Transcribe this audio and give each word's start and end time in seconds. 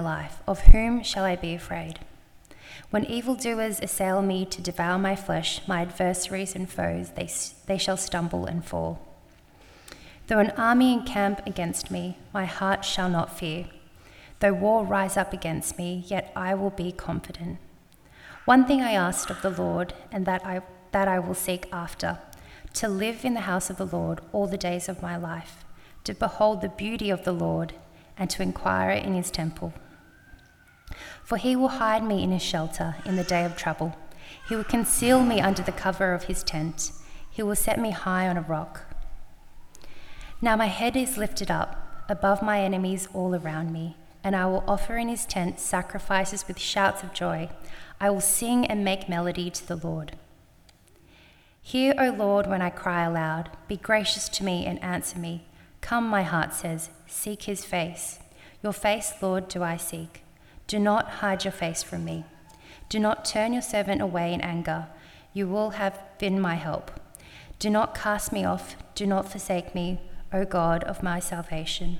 life. 0.00 0.42
Of 0.46 0.60
whom 0.60 1.02
shall 1.02 1.24
I 1.24 1.36
be 1.36 1.54
afraid? 1.54 2.00
When 2.90 3.04
evildoers 3.04 3.80
assail 3.80 4.22
me 4.22 4.46
to 4.46 4.62
devour 4.62 4.98
my 4.98 5.14
flesh, 5.14 5.60
my 5.66 5.82
adversaries 5.82 6.54
and 6.54 6.70
foes, 6.70 7.10
they, 7.10 7.28
they 7.66 7.78
shall 7.78 7.96
stumble 7.96 8.46
and 8.46 8.64
fall. 8.64 9.00
Though 10.26 10.38
an 10.38 10.52
army 10.52 10.92
encamp 10.92 11.46
against 11.46 11.90
me, 11.90 12.18
my 12.32 12.44
heart 12.44 12.84
shall 12.84 13.08
not 13.08 13.38
fear. 13.38 13.66
Though 14.40 14.52
war 14.52 14.84
rise 14.84 15.16
up 15.16 15.32
against 15.32 15.78
me, 15.78 16.04
yet 16.06 16.32
I 16.36 16.54
will 16.54 16.70
be 16.70 16.92
confident. 16.92 17.58
One 18.44 18.66
thing 18.66 18.80
I 18.82 18.92
asked 18.92 19.30
of 19.30 19.42
the 19.42 19.50
Lord, 19.50 19.94
and 20.12 20.24
that 20.26 20.44
I, 20.46 20.62
that 20.92 21.08
I 21.08 21.18
will 21.18 21.34
seek 21.34 21.68
after 21.72 22.18
to 22.74 22.88
live 22.88 23.24
in 23.24 23.34
the 23.34 23.40
house 23.40 23.70
of 23.70 23.76
the 23.76 23.86
Lord 23.86 24.20
all 24.32 24.46
the 24.46 24.56
days 24.56 24.88
of 24.88 25.02
my 25.02 25.16
life, 25.16 25.64
to 26.04 26.14
behold 26.14 26.60
the 26.60 26.68
beauty 26.68 27.10
of 27.10 27.24
the 27.24 27.32
Lord, 27.32 27.74
and 28.16 28.30
to 28.30 28.42
inquire 28.42 28.90
in 28.90 29.14
his 29.14 29.30
temple. 29.30 29.72
For 31.24 31.36
he 31.36 31.54
will 31.56 31.68
hide 31.68 32.02
me 32.02 32.22
in 32.22 32.30
his 32.30 32.42
shelter 32.42 32.96
in 33.04 33.16
the 33.16 33.24
day 33.24 33.44
of 33.44 33.56
trouble. 33.56 33.96
He 34.48 34.56
will 34.56 34.64
conceal 34.64 35.22
me 35.22 35.40
under 35.40 35.62
the 35.62 35.72
cover 35.72 36.12
of 36.12 36.24
his 36.24 36.42
tent. 36.42 36.92
He 37.30 37.42
will 37.42 37.56
set 37.56 37.78
me 37.78 37.90
high 37.90 38.28
on 38.28 38.36
a 38.36 38.42
rock. 38.42 38.94
Now 40.40 40.56
my 40.56 40.66
head 40.66 40.96
is 40.96 41.18
lifted 41.18 41.50
up 41.50 42.04
above 42.08 42.42
my 42.42 42.60
enemies 42.60 43.08
all 43.12 43.34
around 43.34 43.72
me, 43.72 43.96
and 44.24 44.34
I 44.34 44.46
will 44.46 44.64
offer 44.66 44.96
in 44.96 45.08
his 45.08 45.26
tent 45.26 45.60
sacrifices 45.60 46.48
with 46.48 46.58
shouts 46.58 47.02
of 47.02 47.12
joy. 47.12 47.50
I 48.00 48.10
will 48.10 48.20
sing 48.20 48.64
and 48.66 48.84
make 48.84 49.08
melody 49.08 49.50
to 49.50 49.66
the 49.66 49.76
Lord. 49.76 50.16
Hear, 51.60 51.94
O 51.98 52.10
Lord, 52.10 52.46
when 52.46 52.62
I 52.62 52.70
cry 52.70 53.04
aloud. 53.04 53.50
Be 53.66 53.76
gracious 53.76 54.28
to 54.30 54.44
me 54.44 54.64
and 54.64 54.82
answer 54.82 55.18
me. 55.18 55.44
Come, 55.80 56.08
my 56.08 56.22
heart 56.22 56.54
says, 56.54 56.88
seek 57.06 57.42
his 57.42 57.64
face. 57.64 58.20
Your 58.62 58.72
face, 58.72 59.12
Lord, 59.20 59.48
do 59.48 59.62
I 59.62 59.76
seek. 59.76 60.22
Do 60.68 60.78
not 60.78 61.08
hide 61.20 61.44
your 61.44 61.52
face 61.52 61.82
from 61.82 62.04
me. 62.04 62.24
Do 62.88 63.00
not 63.00 63.24
turn 63.24 63.52
your 63.52 63.62
servant 63.62 64.00
away 64.00 64.32
in 64.32 64.40
anger. 64.40 64.86
You 65.32 65.48
will 65.48 65.70
have 65.70 65.98
been 66.18 66.40
my 66.40 66.54
help. 66.54 66.92
Do 67.58 67.68
not 67.68 67.96
cast 67.96 68.32
me 68.32 68.44
off. 68.44 68.76
Do 68.94 69.04
not 69.04 69.28
forsake 69.28 69.74
me, 69.74 70.00
O 70.32 70.44
God 70.44 70.84
of 70.84 71.02
my 71.02 71.18
salvation. 71.18 71.98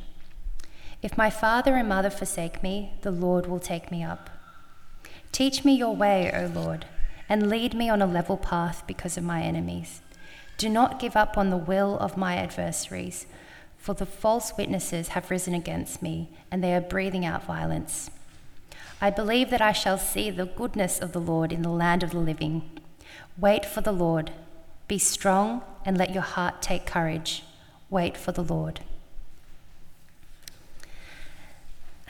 If 1.03 1.19
my 1.19 1.31
father 1.31 1.75
and 1.75 1.89
mother 1.89 2.11
forsake 2.11 2.63
me, 2.63 2.93
the 3.03 3.11
Lord 3.11 3.47
will 3.47 3.59
take 3.59 3.91
me 3.91 4.05
up. 4.05 4.31
Teach 5.33 5.65
me 5.65 5.75
your 5.75 5.97
way, 5.97 6.31
O 6.33 6.47
Lord 6.47 6.87
and 7.29 7.51
lead 7.51 7.75
me 7.75 7.89
on 7.89 8.01
a 8.01 8.07
level 8.07 8.37
path 8.37 8.85
because 8.87 9.17
of 9.17 9.25
my 9.25 9.43
enemies. 9.43 10.01
Do 10.57 10.69
not 10.69 10.99
give 10.99 11.15
up 11.15 11.37
on 11.37 11.51
the 11.51 11.57
will 11.57 11.99
of 11.99 12.17
my 12.17 12.37
adversaries, 12.37 13.27
for 13.77 13.95
the 13.95 14.07
false 14.07 14.57
witnesses 14.57 15.09
have 15.09 15.31
risen 15.31 15.55
against 15.55 16.03
me, 16.03 16.31
and 16.51 16.65
they 16.65 16.75
are 16.75 16.81
breathing 16.81 17.25
out 17.25 17.45
violence. 17.45 18.11
I 19.01 19.11
believe 19.11 19.51
that 19.51 19.63
I 19.63 19.73
shall 19.73 19.99
see 19.99 20.31
the 20.31 20.47
goodness 20.47 20.99
of 20.99 21.13
the 21.13 21.21
Lord 21.21 21.53
in 21.53 21.63
the 21.63 21.69
land 21.69 22.03
of 22.03 22.11
the 22.11 22.19
living. 22.19 22.69
Wait 23.39 23.65
for 23.65 23.81
the 23.81 23.93
Lord. 23.93 24.33
Be 24.89 24.99
strong 24.99 25.63
and 25.85 25.97
let 25.97 26.13
your 26.13 26.23
heart 26.23 26.61
take 26.61 26.85
courage. 26.85 27.45
Wait 27.91 28.17
for 28.17 28.33
the 28.33 28.43
Lord. 28.43 28.81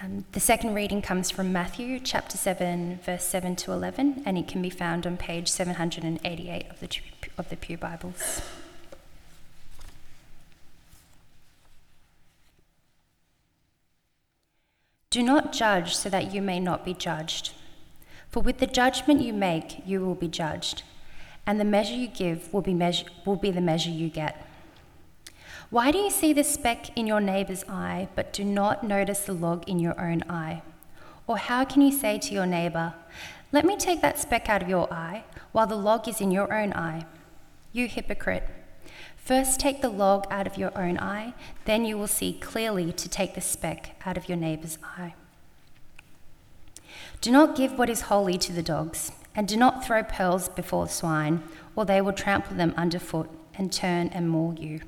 Um, 0.00 0.24
the 0.32 0.40
second 0.40 0.74
reading 0.74 1.02
comes 1.02 1.30
from 1.30 1.52
Matthew 1.52 1.98
chapter 1.98 2.38
7, 2.38 3.00
verse 3.04 3.24
7 3.24 3.56
to 3.56 3.72
11, 3.72 4.22
and 4.24 4.38
it 4.38 4.46
can 4.46 4.62
be 4.62 4.70
found 4.70 5.06
on 5.06 5.16
page 5.16 5.48
788 5.48 6.70
of 6.70 6.80
the, 6.80 6.88
of 7.36 7.48
the 7.50 7.56
Pew 7.56 7.76
Bibles. 7.76 8.40
Do 15.10 15.22
not 15.22 15.54
judge 15.54 15.96
so 15.96 16.10
that 16.10 16.34
you 16.34 16.42
may 16.42 16.60
not 16.60 16.84
be 16.84 16.92
judged. 16.92 17.52
For 18.28 18.42
with 18.42 18.58
the 18.58 18.66
judgment 18.66 19.22
you 19.22 19.32
make, 19.32 19.86
you 19.86 20.00
will 20.00 20.14
be 20.14 20.28
judged, 20.28 20.82
and 21.46 21.58
the 21.58 21.64
measure 21.64 21.94
you 21.94 22.08
give 22.08 22.52
will 22.52 22.60
be, 22.60 22.74
measure, 22.74 23.06
will 23.24 23.36
be 23.36 23.50
the 23.50 23.62
measure 23.62 23.88
you 23.88 24.10
get. 24.10 24.46
Why 25.70 25.90
do 25.90 25.98
you 25.98 26.10
see 26.10 26.34
the 26.34 26.44
speck 26.44 26.94
in 26.94 27.06
your 27.06 27.22
neighbor's 27.22 27.64
eye, 27.70 28.08
but 28.14 28.34
do 28.34 28.44
not 28.44 28.84
notice 28.84 29.20
the 29.20 29.32
log 29.32 29.66
in 29.66 29.78
your 29.78 29.98
own 29.98 30.24
eye? 30.28 30.60
Or 31.26 31.38
how 31.38 31.64
can 31.64 31.80
you 31.80 31.92
say 31.92 32.18
to 32.18 32.34
your 32.34 32.46
neighbor, 32.46 32.92
Let 33.50 33.64
me 33.64 33.78
take 33.78 34.02
that 34.02 34.18
speck 34.18 34.50
out 34.50 34.62
of 34.62 34.68
your 34.68 34.92
eye, 34.92 35.24
while 35.52 35.66
the 35.66 35.74
log 35.74 36.06
is 36.06 36.20
in 36.20 36.30
your 36.30 36.52
own 36.52 36.74
eye? 36.74 37.06
You 37.72 37.88
hypocrite. 37.88 38.46
First 39.28 39.60
take 39.60 39.82
the 39.82 39.90
log 39.90 40.26
out 40.30 40.46
of 40.46 40.56
your 40.56 40.72
own 40.74 40.98
eye, 40.98 41.34
then 41.66 41.84
you 41.84 41.98
will 41.98 42.06
see 42.06 42.32
clearly 42.32 42.94
to 42.94 43.10
take 43.10 43.34
the 43.34 43.42
speck 43.42 43.94
out 44.06 44.16
of 44.16 44.26
your 44.26 44.38
neighbor's 44.38 44.78
eye. 44.82 45.12
Do 47.20 47.30
not 47.30 47.54
give 47.54 47.78
what 47.78 47.90
is 47.90 48.08
holy 48.08 48.38
to 48.38 48.54
the 48.54 48.62
dogs, 48.62 49.12
and 49.34 49.46
do 49.46 49.58
not 49.58 49.84
throw 49.84 50.02
pearls 50.02 50.48
before 50.48 50.88
swine, 50.88 51.42
or 51.76 51.84
they 51.84 52.00
will 52.00 52.14
trample 52.14 52.56
them 52.56 52.72
underfoot 52.74 53.28
and 53.54 53.70
turn 53.70 54.08
and 54.14 54.30
maul 54.30 54.54
you. 54.54 54.80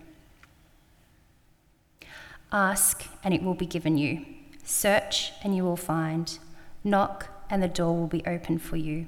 Ask, 2.50 3.08
and 3.22 3.34
it 3.34 3.42
will 3.42 3.52
be 3.52 3.66
given 3.66 3.98
you. 3.98 4.24
Search, 4.64 5.32
and 5.44 5.54
you 5.54 5.64
will 5.64 5.76
find. 5.76 6.38
Knock, 6.82 7.26
and 7.50 7.62
the 7.62 7.68
door 7.68 7.94
will 7.94 8.06
be 8.06 8.24
opened 8.24 8.62
for 8.62 8.78
you. 8.78 9.06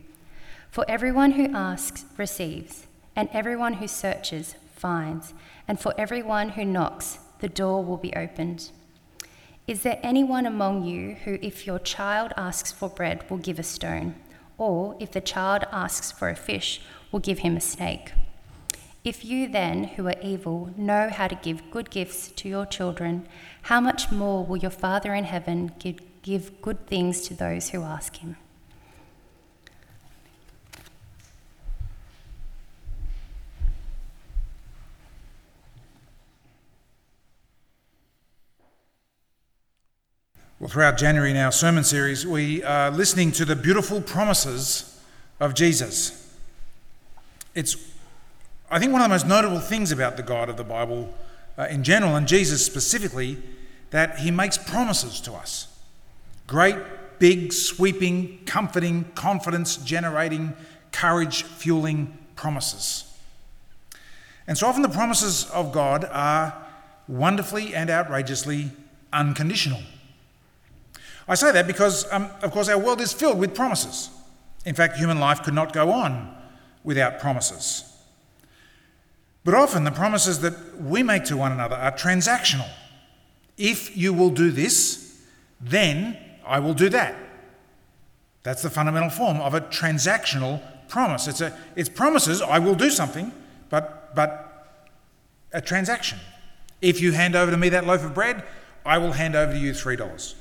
For 0.71 0.85
everyone 0.87 1.33
who 1.33 1.57
asks 1.57 2.05
receives, 2.19 2.87
and 3.17 3.31
everyone 3.33 3.75
who 3.75 3.89
searches 3.89 4.57
finds, 4.83 5.33
and 5.69 5.79
for 5.79 5.95
everyone 5.97 6.51
who 6.51 6.65
knocks, 6.65 7.21
the 7.39 7.49
door 7.49 7.85
will 7.85 7.97
be 7.97 8.15
opened. 8.15 8.71
Is 9.69 9.83
there 9.83 10.01
anyone 10.03 10.45
among 10.45 10.85
you 10.85 11.15
who, 11.25 11.39
if 11.41 11.67
your 11.69 11.79
child 11.79 12.33
asks 12.37 12.73
for 12.73 12.89
bread, 12.89 13.25
will 13.31 13.39
give 13.39 13.61
a 13.61 13.63
stone? 13.63 14.17
Or 14.59 14.97
if 14.99 15.13
the 15.13 15.21
child 15.21 15.63
asks 15.71 16.11
for 16.11 16.29
a 16.29 16.37
fish, 16.37 16.83
will 17.13 17.21
give 17.21 17.39
him 17.39 17.57
a 17.57 17.61
snake? 17.61 18.13
If 19.05 19.25
you 19.25 19.49
then, 19.49 19.85
who 19.95 20.07
are 20.09 20.21
evil, 20.23 20.71
know 20.77 21.09
how 21.09 21.29
to 21.29 21.35
give 21.37 21.71
good 21.71 21.91
gifts 21.91 22.29
to 22.33 22.49
your 22.49 22.67
children, 22.67 23.27
how 23.63 23.81
much 23.81 24.11
more 24.11 24.45
will 24.45 24.57
your 24.57 24.71
Father 24.71 25.15
in 25.15 25.25
heaven 25.25 25.73
give, 25.79 26.01
give 26.23 26.61
good 26.61 26.87
things 26.89 27.21
to 27.29 27.35
those 27.35 27.71
who 27.71 27.83
ask 27.83 28.17
him? 28.17 28.37
Well, 40.63 40.69
throughout 40.69 40.97
January 40.97 41.33
in 41.33 41.37
our 41.39 41.51
sermon 41.51 41.83
series, 41.83 42.25
we 42.25 42.63
are 42.63 42.89
listening 42.89 43.33
to 43.33 43.45
the 43.45 43.57
beautiful 43.57 44.01
promises 44.01 44.97
of 45.41 45.55
Jesus. 45.55 46.37
It's 47.53 47.75
I 48.71 48.79
think 48.79 48.93
one 48.93 49.03
of 49.03 49.07
the 49.07 49.13
most 49.13 49.27
notable 49.27 49.59
things 49.59 49.91
about 49.91 50.17
the 50.17 50.23
God 50.23 50.49
of 50.49 50.57
the 50.57 50.63
Bible 50.63 51.13
uh, 51.59 51.67
in 51.69 51.83
general, 51.83 52.15
and 52.15 52.29
Jesus 52.29 52.65
specifically, 52.65 53.39
that 53.91 54.21
he 54.21 54.31
makes 54.31 54.57
promises 54.57 55.21
to 55.23 55.33
us. 55.33 55.67
Great, 56.47 56.77
big, 57.19 57.53
sweeping, 57.53 58.39
comforting, 58.47 59.07
confidence 59.17 59.79
generating, 59.79 60.55
courage 60.93 61.43
fueling 61.43 62.17
promises. 62.37 63.13
And 64.47 64.57
so 64.57 64.69
often 64.69 64.83
the 64.83 64.89
promises 64.89 65.51
of 65.51 65.73
God 65.73 66.05
are 66.05 66.55
wonderfully 67.09 67.75
and 67.75 67.91
outrageously 67.91 68.71
unconditional. 69.13 69.83
I 71.29 71.35
say 71.35 71.53
that 71.53 71.67
because, 71.67 72.11
um, 72.13 72.31
of 72.43 72.51
course, 72.51 72.69
our 72.69 72.79
world 72.79 73.01
is 73.01 73.13
filled 73.13 73.39
with 73.39 73.55
promises. 73.55 74.11
In 74.65 74.75
fact, 74.75 74.97
human 74.97 75.21
life 75.21 75.43
could 75.43 75.55
not 75.55 75.73
go 75.73 75.91
on 75.91 76.35
without 76.85 77.21
promises. 77.21 77.85
But 79.45 79.55
often 79.55 79.85
the 79.85 79.91
promises 79.91 80.41
that 80.41 80.81
we 80.81 81.03
make 81.03 81.25
to 81.25 81.37
one 81.37 81.53
another 81.53 81.77
are 81.77 81.93
transactional. 81.93 82.69
If 83.57 83.97
you 83.97 84.13
will 84.13 84.31
do 84.31 84.51
this, 84.51 85.21
then 85.61 86.17
I 86.47 86.59
will 86.61 86.75
do 86.75 86.89
that. 86.91 87.17
That's 88.43 88.63
the 88.63 88.71
fundamental 88.71 89.11
form 89.11 89.41
of 89.41 89.55
a 89.55 89.61
transactional 89.61 90.61
promise. 90.89 91.29
It's, 91.29 91.41
a, 91.41 91.57
it's 91.77 91.89
promises, 91.89 92.43
I 92.43 92.59
will 92.59 92.75
do 92.75 92.91
something, 92.91 93.33
but, 93.69 94.15
but 94.15 94.79
a 95.53 95.61
transaction. 95.61 96.19
If 96.81 97.01
you 97.01 97.13
hand 97.13 97.37
over 97.37 97.51
to 97.51 97.57
me 97.57 97.69
that 97.71 97.87
loaf 97.87 98.05
of 98.05 98.15
bread, 98.15 98.45
I 98.85 98.99
will 98.99 99.13
hand 99.13 99.37
over 99.37 99.53
to 99.53 99.59
you 99.59 99.73
$3. 99.73 100.35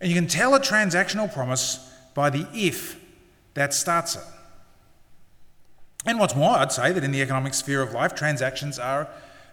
And 0.00 0.10
you 0.10 0.14
can 0.14 0.28
tell 0.28 0.54
a 0.54 0.60
transactional 0.60 1.32
promise 1.32 1.92
by 2.14 2.30
the 2.30 2.46
if 2.54 3.00
that 3.54 3.74
starts 3.74 4.16
it. 4.16 4.22
And 6.06 6.18
what's 6.18 6.36
more, 6.36 6.56
I'd 6.56 6.72
say 6.72 6.92
that 6.92 7.02
in 7.02 7.10
the 7.10 7.20
economic 7.20 7.54
sphere 7.54 7.82
of 7.82 7.92
life, 7.92 8.14
transactions 8.14 8.78
are 8.78 9.08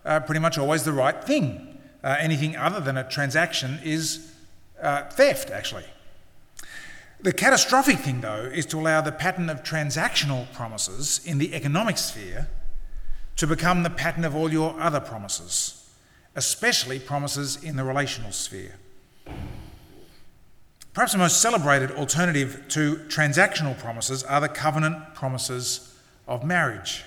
uh, 0.06 0.20
pretty 0.20 0.40
much 0.40 0.58
always 0.58 0.84
the 0.84 0.94
right 0.94 1.24
thing. 1.24 1.80
Uh, 2.04 2.16
anything 2.20 2.56
other 2.56 2.80
than 2.80 2.98
a 2.98 3.10
transaction 3.10 3.80
is 3.84 4.32
uh, 4.82 5.10
theft, 5.10 5.50
actually. 5.50 5.86
The 7.20 7.34
catastrophic 7.34 8.00
thing, 8.00 8.22
though, 8.22 8.52
is 8.54 8.68
to 8.68 8.80
allow 8.80 9.02
the 9.02 9.12
pattern 9.12 9.50
of 9.50 9.64
transactional 9.64 10.52
promises 10.54 11.26
in 11.26 11.40
the 11.40 11.56
economic 11.56 11.98
sphere 11.98 12.48
to 13.38 13.48
become 13.48 13.82
the 13.82 13.90
pattern 13.90 14.24
of 14.24 14.36
all 14.36 14.52
your 14.52 14.80
other 14.80 15.00
promises, 15.00 15.90
especially 16.36 17.00
promises 17.00 17.64
in 17.64 17.76
the 17.76 17.84
relational 17.84 18.32
sphere. 18.32 18.76
Perhaps 20.96 21.12
the 21.12 21.18
most 21.18 21.42
celebrated 21.42 21.92
alternative 21.92 22.64
to 22.70 22.96
transactional 23.10 23.78
promises 23.78 24.24
are 24.24 24.40
the 24.40 24.48
covenant 24.48 25.14
promises 25.14 25.94
of 26.26 26.46
marriage. 26.46 27.04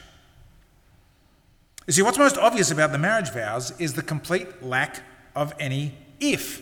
You 1.87 1.95
see, 1.95 2.03
what's 2.03 2.19
most 2.19 2.37
obvious 2.37 2.71
about 2.71 2.93
the 2.93 2.99
marriage 2.99 3.31
vows 3.31 3.73
is 3.81 3.95
the 3.95 4.03
complete 4.03 4.63
lack 4.63 5.01
of 5.35 5.55
any 5.59 5.95
if 6.21 6.61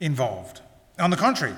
involved. 0.00 0.60
On 0.98 1.10
the 1.10 1.16
contrary, 1.16 1.54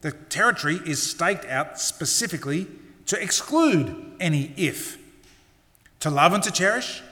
the 0.00 0.12
territory 0.12 0.80
is 0.86 1.02
staked 1.02 1.44
out 1.44 1.78
specifically 1.78 2.66
to 3.04 3.20
exclude 3.20 4.14
any 4.18 4.54
if. 4.56 4.96
To 6.00 6.08
love 6.08 6.32
and 6.32 6.42
to 6.42 6.50
cherish, 6.50 7.02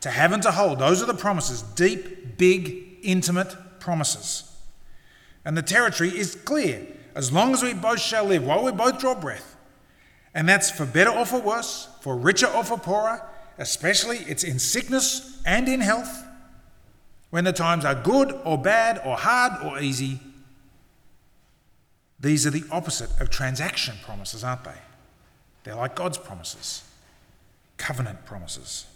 to 0.00 0.10
have 0.10 0.32
and 0.32 0.42
to 0.44 0.52
hold, 0.52 0.78
those 0.78 1.02
are 1.02 1.06
the 1.06 1.12
promises 1.12 1.60
deep, 1.60 2.38
big, 2.38 3.00
intimate 3.02 3.54
promises. 3.80 4.51
And 5.44 5.56
the 5.56 5.62
territory 5.62 6.10
is 6.10 6.34
clear 6.34 6.86
as 7.14 7.32
long 7.32 7.52
as 7.52 7.62
we 7.62 7.74
both 7.74 8.00
shall 8.00 8.24
live, 8.24 8.44
while 8.44 8.64
we 8.64 8.72
both 8.72 8.98
draw 8.98 9.14
breath. 9.14 9.56
And 10.34 10.48
that's 10.48 10.70
for 10.70 10.86
better 10.86 11.10
or 11.10 11.26
for 11.26 11.40
worse, 11.40 11.88
for 12.00 12.16
richer 12.16 12.46
or 12.46 12.64
for 12.64 12.78
poorer, 12.78 13.22
especially 13.58 14.18
it's 14.18 14.44
in 14.44 14.58
sickness 14.58 15.42
and 15.44 15.68
in 15.68 15.80
health, 15.80 16.24
when 17.30 17.44
the 17.44 17.52
times 17.52 17.84
are 17.84 17.94
good 17.94 18.38
or 18.44 18.56
bad 18.56 19.00
or 19.04 19.16
hard 19.16 19.52
or 19.64 19.78
easy. 19.80 20.20
These 22.20 22.46
are 22.46 22.50
the 22.50 22.64
opposite 22.70 23.10
of 23.20 23.30
transaction 23.30 23.96
promises, 24.04 24.44
aren't 24.44 24.64
they? 24.64 24.78
They're 25.64 25.74
like 25.74 25.94
God's 25.94 26.18
promises, 26.18 26.82
covenant 27.76 28.24
promises. 28.24 28.86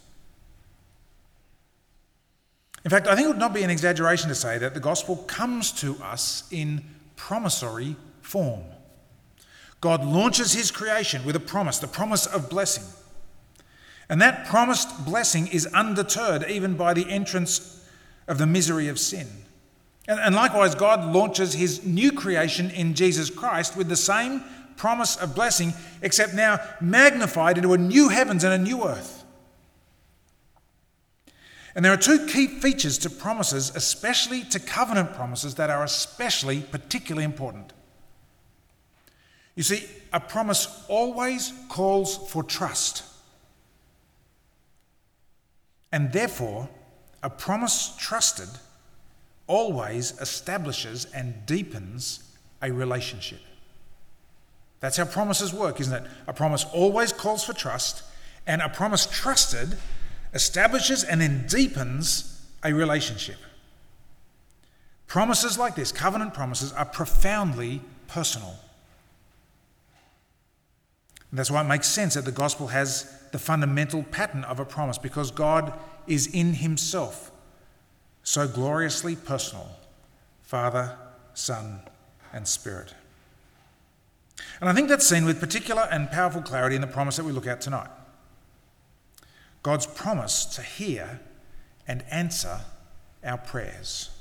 In 2.85 2.91
fact, 2.91 3.07
I 3.07 3.15
think 3.15 3.25
it 3.25 3.29
would 3.29 3.37
not 3.37 3.53
be 3.53 3.63
an 3.63 3.69
exaggeration 3.69 4.29
to 4.29 4.35
say 4.35 4.57
that 4.57 4.73
the 4.73 4.79
gospel 4.79 5.17
comes 5.17 5.71
to 5.73 5.95
us 6.01 6.43
in 6.51 6.83
promissory 7.15 7.95
form. 8.21 8.63
God 9.81 10.05
launches 10.05 10.53
his 10.53 10.71
creation 10.71 11.25
with 11.25 11.35
a 11.35 11.39
promise, 11.39 11.79
the 11.79 11.87
promise 11.87 12.25
of 12.25 12.49
blessing. 12.49 12.83
And 14.09 14.21
that 14.21 14.45
promised 14.47 15.05
blessing 15.05 15.47
is 15.47 15.65
undeterred 15.67 16.45
even 16.49 16.75
by 16.75 16.93
the 16.93 17.09
entrance 17.09 17.85
of 18.27 18.37
the 18.37 18.47
misery 18.47 18.87
of 18.87 18.99
sin. 18.99 19.27
And, 20.07 20.33
likewise, 20.33 20.73
God 20.73 21.13
launches 21.13 21.53
his 21.53 21.85
new 21.85 22.13
creation 22.13 22.71
in 22.71 22.93
Jesus 22.93 23.29
Christ 23.29 23.75
with 23.75 23.89
the 23.89 23.97
same 23.97 24.41
promise 24.77 25.17
of 25.17 25.35
blessing, 25.35 25.73
except 26.01 26.33
now 26.33 26.59
magnified 26.79 27.57
into 27.57 27.73
a 27.73 27.77
new 27.77 28.07
heavens 28.07 28.45
and 28.45 28.53
a 28.53 28.57
new 28.57 28.85
earth. 28.85 29.16
And 31.77 31.85
there 31.85 31.93
are 31.93 31.97
two 31.97 32.25
key 32.25 32.47
features 32.47 32.97
to 32.97 33.09
promises, 33.11 33.71
especially 33.75 34.43
to 34.45 34.59
covenant 34.59 35.13
promises, 35.13 35.53
that 35.55 35.69
are 35.69 35.83
especially 35.83 36.61
particularly 36.61 37.23
important. 37.23 37.71
You 39.55 39.61
see, 39.61 39.85
a 40.11 40.19
promise 40.19 40.83
always 40.87 41.53
calls 41.69 42.17
for 42.31 42.41
trust. 42.41 43.03
And 45.91 46.11
therefore, 46.11 46.67
a 47.21 47.29
promise 47.29 47.95
trusted 47.99 48.49
always 49.45 50.19
establishes 50.19 51.05
and 51.13 51.45
deepens 51.45 52.23
a 52.59 52.71
relationship. 52.71 53.41
That's 54.79 54.97
how 54.97 55.05
promises 55.05 55.53
work, 55.53 55.79
isn't 55.79 55.93
it? 55.93 56.09
A 56.25 56.33
promise 56.33 56.65
always 56.73 57.13
calls 57.13 57.43
for 57.43 57.53
trust, 57.53 58.01
and 58.47 58.63
a 58.63 58.69
promise 58.69 59.05
trusted 59.05 59.77
establishes 60.33 61.03
and 61.03 61.21
then 61.21 61.45
deepens 61.47 62.41
a 62.63 62.73
relationship. 62.73 63.37
Promises 65.07 65.57
like 65.57 65.75
this, 65.75 65.91
covenant 65.91 66.33
promises, 66.33 66.73
are 66.73 66.85
profoundly 66.85 67.81
personal. 68.07 68.55
And 71.31 71.39
that's 71.39 71.51
why 71.51 71.61
it 71.61 71.67
makes 71.67 71.87
sense 71.87 72.13
that 72.13 72.25
the 72.25 72.31
gospel 72.31 72.67
has 72.67 73.13
the 73.31 73.39
fundamental 73.39 74.03
pattern 74.03 74.43
of 74.43 74.59
a 74.59 74.65
promise 74.65 74.97
because 74.97 75.31
God 75.31 75.73
is 76.07 76.27
in 76.27 76.53
himself 76.53 77.31
so 78.23 78.47
gloriously 78.47 79.15
personal 79.15 79.69
Father, 80.41 80.97
Son, 81.33 81.81
and 82.31 82.47
Spirit. 82.47 82.93
And 84.61 84.69
I 84.69 84.73
think 84.73 84.87
that's 84.87 85.05
seen 85.05 85.25
with 85.25 85.39
particular 85.39 85.87
and 85.91 86.09
powerful 86.09 86.41
clarity 86.41 86.75
in 86.75 86.81
the 86.81 86.87
promise 86.87 87.17
that 87.17 87.25
we 87.25 87.33
look 87.33 87.47
at 87.47 87.59
tonight. 87.59 87.89
God's 89.67 89.85
promise 89.85 90.45
to 90.45 90.61
hear 90.61 91.19
and 91.89 92.01
answer 92.09 92.61
our 93.21 93.37
prayers. 93.37 94.11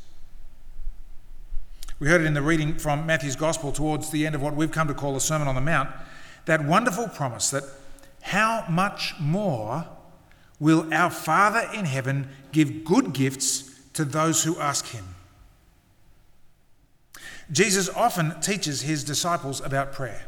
We 2.00 2.08
heard 2.08 2.22
it 2.22 2.26
in 2.26 2.34
the 2.34 2.43
reading 2.43 2.78
from 2.78 3.06
Matthew's 3.06 3.37
Gospel 3.37 3.70
towards 3.70 4.10
the 4.10 4.26
end 4.26 4.34
of 4.34 4.43
what 4.43 4.56
we've 4.56 4.72
come 4.72 4.88
to 4.88 4.93
call 4.93 5.14
the 5.14 5.20
Sermon 5.20 5.46
on 5.46 5.54
the 5.54 5.60
Mount 5.60 5.88
that 6.46 6.64
wonderful 6.64 7.06
promise 7.06 7.50
that 7.50 7.62
how 8.22 8.64
much 8.69 9.14
more 9.20 9.87
will 10.58 10.93
our 10.93 11.10
Father 11.10 11.70
in 11.72 11.84
heaven 11.84 12.28
give 12.50 12.84
good 12.84 13.12
gifts 13.12 13.72
to 13.92 14.04
those 14.04 14.42
who 14.42 14.58
ask 14.58 14.87
him? 14.87 15.14
Jesus 17.52 17.88
often 17.90 18.40
teaches 18.40 18.82
his 18.82 19.04
disciples 19.04 19.60
about 19.60 19.92
prayer. 19.92 20.25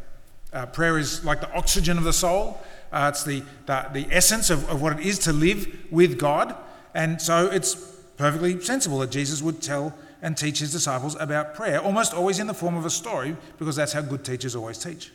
Uh, 0.52 0.66
prayer 0.66 0.98
is 0.98 1.24
like 1.24 1.40
the 1.40 1.52
oxygen 1.52 1.98
of 1.98 2.04
the 2.04 2.12
soul, 2.12 2.62
uh, 2.90 3.10
it's 3.12 3.24
the, 3.24 3.42
the, 3.66 3.86
the 3.92 4.06
essence 4.10 4.48
of, 4.50 4.68
of 4.70 4.80
what 4.80 4.98
it 4.98 5.06
is 5.06 5.18
to 5.18 5.32
live 5.32 5.76
with 5.90 6.18
God. 6.18 6.54
And 6.94 7.20
so 7.20 7.46
it's 7.46 7.74
perfectly 8.16 8.60
sensible 8.60 8.98
that 9.00 9.10
Jesus 9.10 9.42
would 9.42 9.60
tell 9.60 9.94
and 10.22 10.36
teach 10.36 10.58
his 10.58 10.72
disciples 10.72 11.16
about 11.20 11.54
prayer, 11.54 11.80
almost 11.80 12.14
always 12.14 12.38
in 12.38 12.46
the 12.46 12.54
form 12.54 12.76
of 12.76 12.84
a 12.84 12.90
story, 12.90 13.36
because 13.58 13.76
that's 13.76 13.92
how 13.92 14.00
good 14.00 14.24
teachers 14.24 14.56
always 14.56 14.78
teach. 14.78 15.12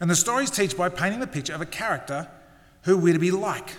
And 0.00 0.08
the 0.08 0.16
stories 0.16 0.50
teach 0.50 0.76
by 0.76 0.88
painting 0.88 1.20
the 1.20 1.26
picture 1.26 1.54
of 1.54 1.60
a 1.60 1.66
character 1.66 2.28
who 2.82 2.96
we're 2.96 3.12
to 3.12 3.18
be 3.18 3.30
like. 3.30 3.70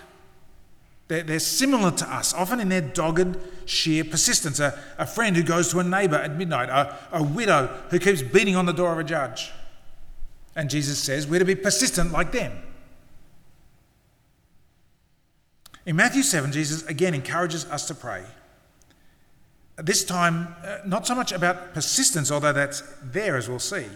They're, 1.08 1.22
they're 1.22 1.38
similar 1.40 1.90
to 1.90 2.14
us, 2.14 2.34
often 2.34 2.60
in 2.60 2.68
their 2.68 2.82
dogged, 2.82 3.38
sheer 3.64 4.04
persistence. 4.04 4.60
A, 4.60 4.78
a 4.98 5.06
friend 5.06 5.34
who 5.34 5.42
goes 5.42 5.70
to 5.70 5.78
a 5.78 5.84
neighbour 5.84 6.16
at 6.16 6.36
midnight, 6.36 6.68
a, 6.68 6.96
a 7.12 7.22
widow 7.22 7.66
who 7.90 7.98
keeps 7.98 8.20
beating 8.20 8.56
on 8.56 8.66
the 8.66 8.72
door 8.72 8.92
of 8.92 8.98
a 8.98 9.04
judge. 9.04 9.50
And 10.58 10.68
Jesus 10.68 10.98
says 10.98 11.24
we're 11.24 11.38
to 11.38 11.44
be 11.44 11.54
persistent 11.54 12.10
like 12.10 12.32
them. 12.32 12.52
In 15.86 15.94
Matthew 15.94 16.24
7, 16.24 16.50
Jesus 16.50 16.84
again 16.88 17.14
encourages 17.14 17.64
us 17.66 17.86
to 17.86 17.94
pray. 17.94 18.24
This 19.76 20.02
time, 20.02 20.56
uh, 20.64 20.78
not 20.84 21.06
so 21.06 21.14
much 21.14 21.30
about 21.30 21.74
persistence, 21.74 22.32
although 22.32 22.52
that's 22.52 22.82
there 23.00 23.36
as 23.36 23.48
we'll 23.48 23.60
see, 23.60 23.86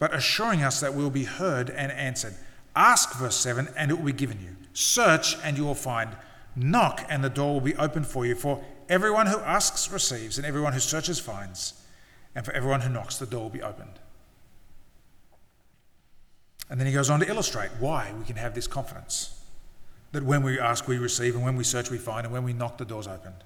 but 0.00 0.12
assuring 0.12 0.64
us 0.64 0.80
that 0.80 0.94
we'll 0.94 1.10
be 1.10 1.24
heard 1.24 1.70
and 1.70 1.92
answered. 1.92 2.34
Ask, 2.74 3.14
verse 3.14 3.36
7, 3.36 3.68
and 3.76 3.92
it 3.92 3.94
will 3.94 4.06
be 4.06 4.12
given 4.12 4.40
you. 4.40 4.56
Search, 4.72 5.36
and 5.44 5.56
you 5.56 5.64
will 5.64 5.76
find. 5.76 6.10
Knock, 6.56 7.06
and 7.08 7.22
the 7.22 7.30
door 7.30 7.54
will 7.54 7.60
be 7.60 7.76
opened 7.76 8.08
for 8.08 8.26
you. 8.26 8.34
For 8.34 8.64
everyone 8.88 9.28
who 9.28 9.38
asks 9.38 9.92
receives, 9.92 10.38
and 10.38 10.46
everyone 10.46 10.72
who 10.72 10.80
searches 10.80 11.20
finds, 11.20 11.74
and 12.34 12.44
for 12.44 12.52
everyone 12.52 12.80
who 12.80 12.90
knocks, 12.90 13.16
the 13.16 13.26
door 13.26 13.44
will 13.44 13.50
be 13.50 13.62
opened. 13.62 14.00
And 16.70 16.78
then 16.78 16.86
he 16.86 16.92
goes 16.92 17.08
on 17.10 17.20
to 17.20 17.28
illustrate 17.28 17.70
why 17.78 18.12
we 18.18 18.24
can 18.24 18.36
have 18.36 18.54
this 18.54 18.66
confidence 18.66 19.34
that 20.12 20.22
when 20.22 20.42
we 20.42 20.58
ask, 20.58 20.88
we 20.88 20.98
receive, 20.98 21.34
and 21.34 21.44
when 21.44 21.56
we 21.56 21.64
search, 21.64 21.90
we 21.90 21.98
find, 21.98 22.24
and 22.24 22.32
when 22.32 22.44
we 22.44 22.52
knock, 22.52 22.78
the 22.78 22.84
door's 22.84 23.06
opened. 23.06 23.44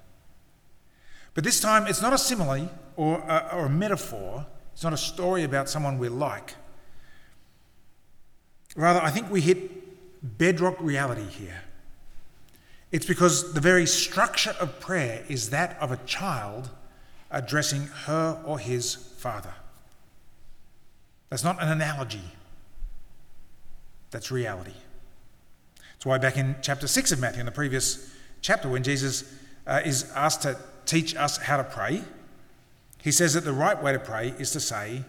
But 1.33 1.43
this 1.43 1.59
time, 1.59 1.87
it's 1.87 2.01
not 2.01 2.13
a 2.13 2.17
simile 2.17 2.69
or 2.95 3.19
a, 3.19 3.49
or 3.53 3.65
a 3.65 3.69
metaphor, 3.69 4.45
it's 4.71 4.83
not 4.83 4.93
a 4.93 4.97
story 4.97 5.43
about 5.43 5.69
someone 5.69 5.97
we're 5.99 6.09
like. 6.09 6.55
Rather, 8.75 9.01
I 9.01 9.09
think 9.09 9.29
we 9.29 9.41
hit 9.41 10.37
bedrock 10.37 10.79
reality 10.79 11.25
here. 11.25 11.63
It's 12.91 13.05
because 13.05 13.53
the 13.53 13.61
very 13.61 13.85
structure 13.85 14.55
of 14.59 14.79
prayer 14.79 15.25
is 15.27 15.49
that 15.49 15.77
of 15.79 15.91
a 15.91 15.97
child 16.05 16.69
addressing 17.31 17.87
her 18.05 18.41
or 18.45 18.59
his 18.59 18.95
father. 18.95 19.53
That's 21.29 21.43
not 21.43 21.61
an 21.61 21.69
analogy. 21.69 22.21
That's 24.13 24.29
reality. 24.29 24.75
That's 25.93 26.05
why 26.05 26.19
back 26.19 26.37
in 26.37 26.55
chapter 26.61 26.87
6 26.87 27.11
of 27.11 27.19
Matthew, 27.19 27.39
in 27.39 27.47
the 27.47 27.51
previous 27.51 28.13
chapter, 28.41 28.69
when 28.69 28.83
Jesus 28.83 29.23
uh, 29.65 29.81
is 29.83 30.11
asked 30.15 30.43
to 30.43 30.55
teach 30.85 31.15
us 31.15 31.37
how 31.37 31.57
to 31.57 31.63
pray, 31.63 32.03
he 33.01 33.11
says 33.11 33.33
that 33.33 33.43
the 33.43 33.51
right 33.51 33.81
way 33.81 33.91
to 33.91 33.97
pray 33.97 34.35
is 34.37 34.51
to 34.51 34.59
say, 34.59 35.03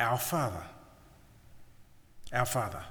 Our 0.00 0.16
Father. 0.16 0.62
Our 2.32 2.46
Father. 2.46 2.82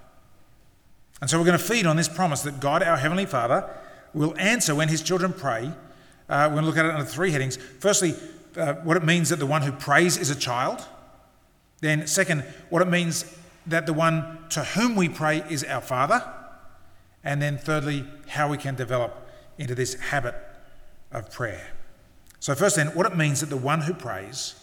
And 1.21 1.29
so 1.29 1.39
we're 1.39 1.45
going 1.45 1.57
to 1.57 1.63
feed 1.63 1.87
on 1.87 1.95
this 1.95 2.07
promise 2.07 2.43
that 2.43 2.59
God, 2.59 2.83
our 2.83 2.97
Heavenly 2.97 3.25
Father, 3.25 3.67
will 4.13 4.37
answer 4.37 4.75
when 4.75 4.89
His 4.89 5.01
children 5.01 5.33
pray. 5.33 5.71
Uh, 6.29 6.49
we're 6.49 6.61
going 6.61 6.63
to 6.63 6.67
look 6.67 6.77
at 6.77 6.85
it 6.85 6.91
under 6.91 7.05
three 7.05 7.31
headings. 7.31 7.57
Firstly, 7.57 8.13
uh, 8.55 8.75
what 8.75 8.95
it 8.95 9.03
means 9.03 9.29
that 9.29 9.39
the 9.39 9.47
one 9.47 9.63
who 9.63 9.71
prays 9.71 10.17
is 10.17 10.29
a 10.29 10.35
child. 10.35 10.85
Then, 11.79 12.05
second, 12.05 12.41
what 12.69 12.83
it 12.83 12.89
means 12.89 13.25
that 13.67 13.85
the 13.85 13.93
one 13.93 14.39
to 14.49 14.63
whom 14.63 14.95
we 14.95 15.09
pray 15.09 15.43
is 15.49 15.63
our 15.63 15.81
Father. 15.81 16.23
And 17.23 17.41
then, 17.41 17.57
thirdly, 17.57 18.05
how 18.27 18.49
we 18.49 18.57
can 18.57 18.75
develop 18.75 19.29
into 19.57 19.75
this 19.75 19.93
habit 19.95 20.35
of 21.11 21.31
prayer. 21.31 21.67
So, 22.39 22.55
first, 22.55 22.75
then, 22.75 22.87
what 22.87 23.05
it 23.05 23.15
means 23.15 23.41
that 23.41 23.49
the 23.49 23.57
one 23.57 23.81
who 23.81 23.93
prays 23.93 24.55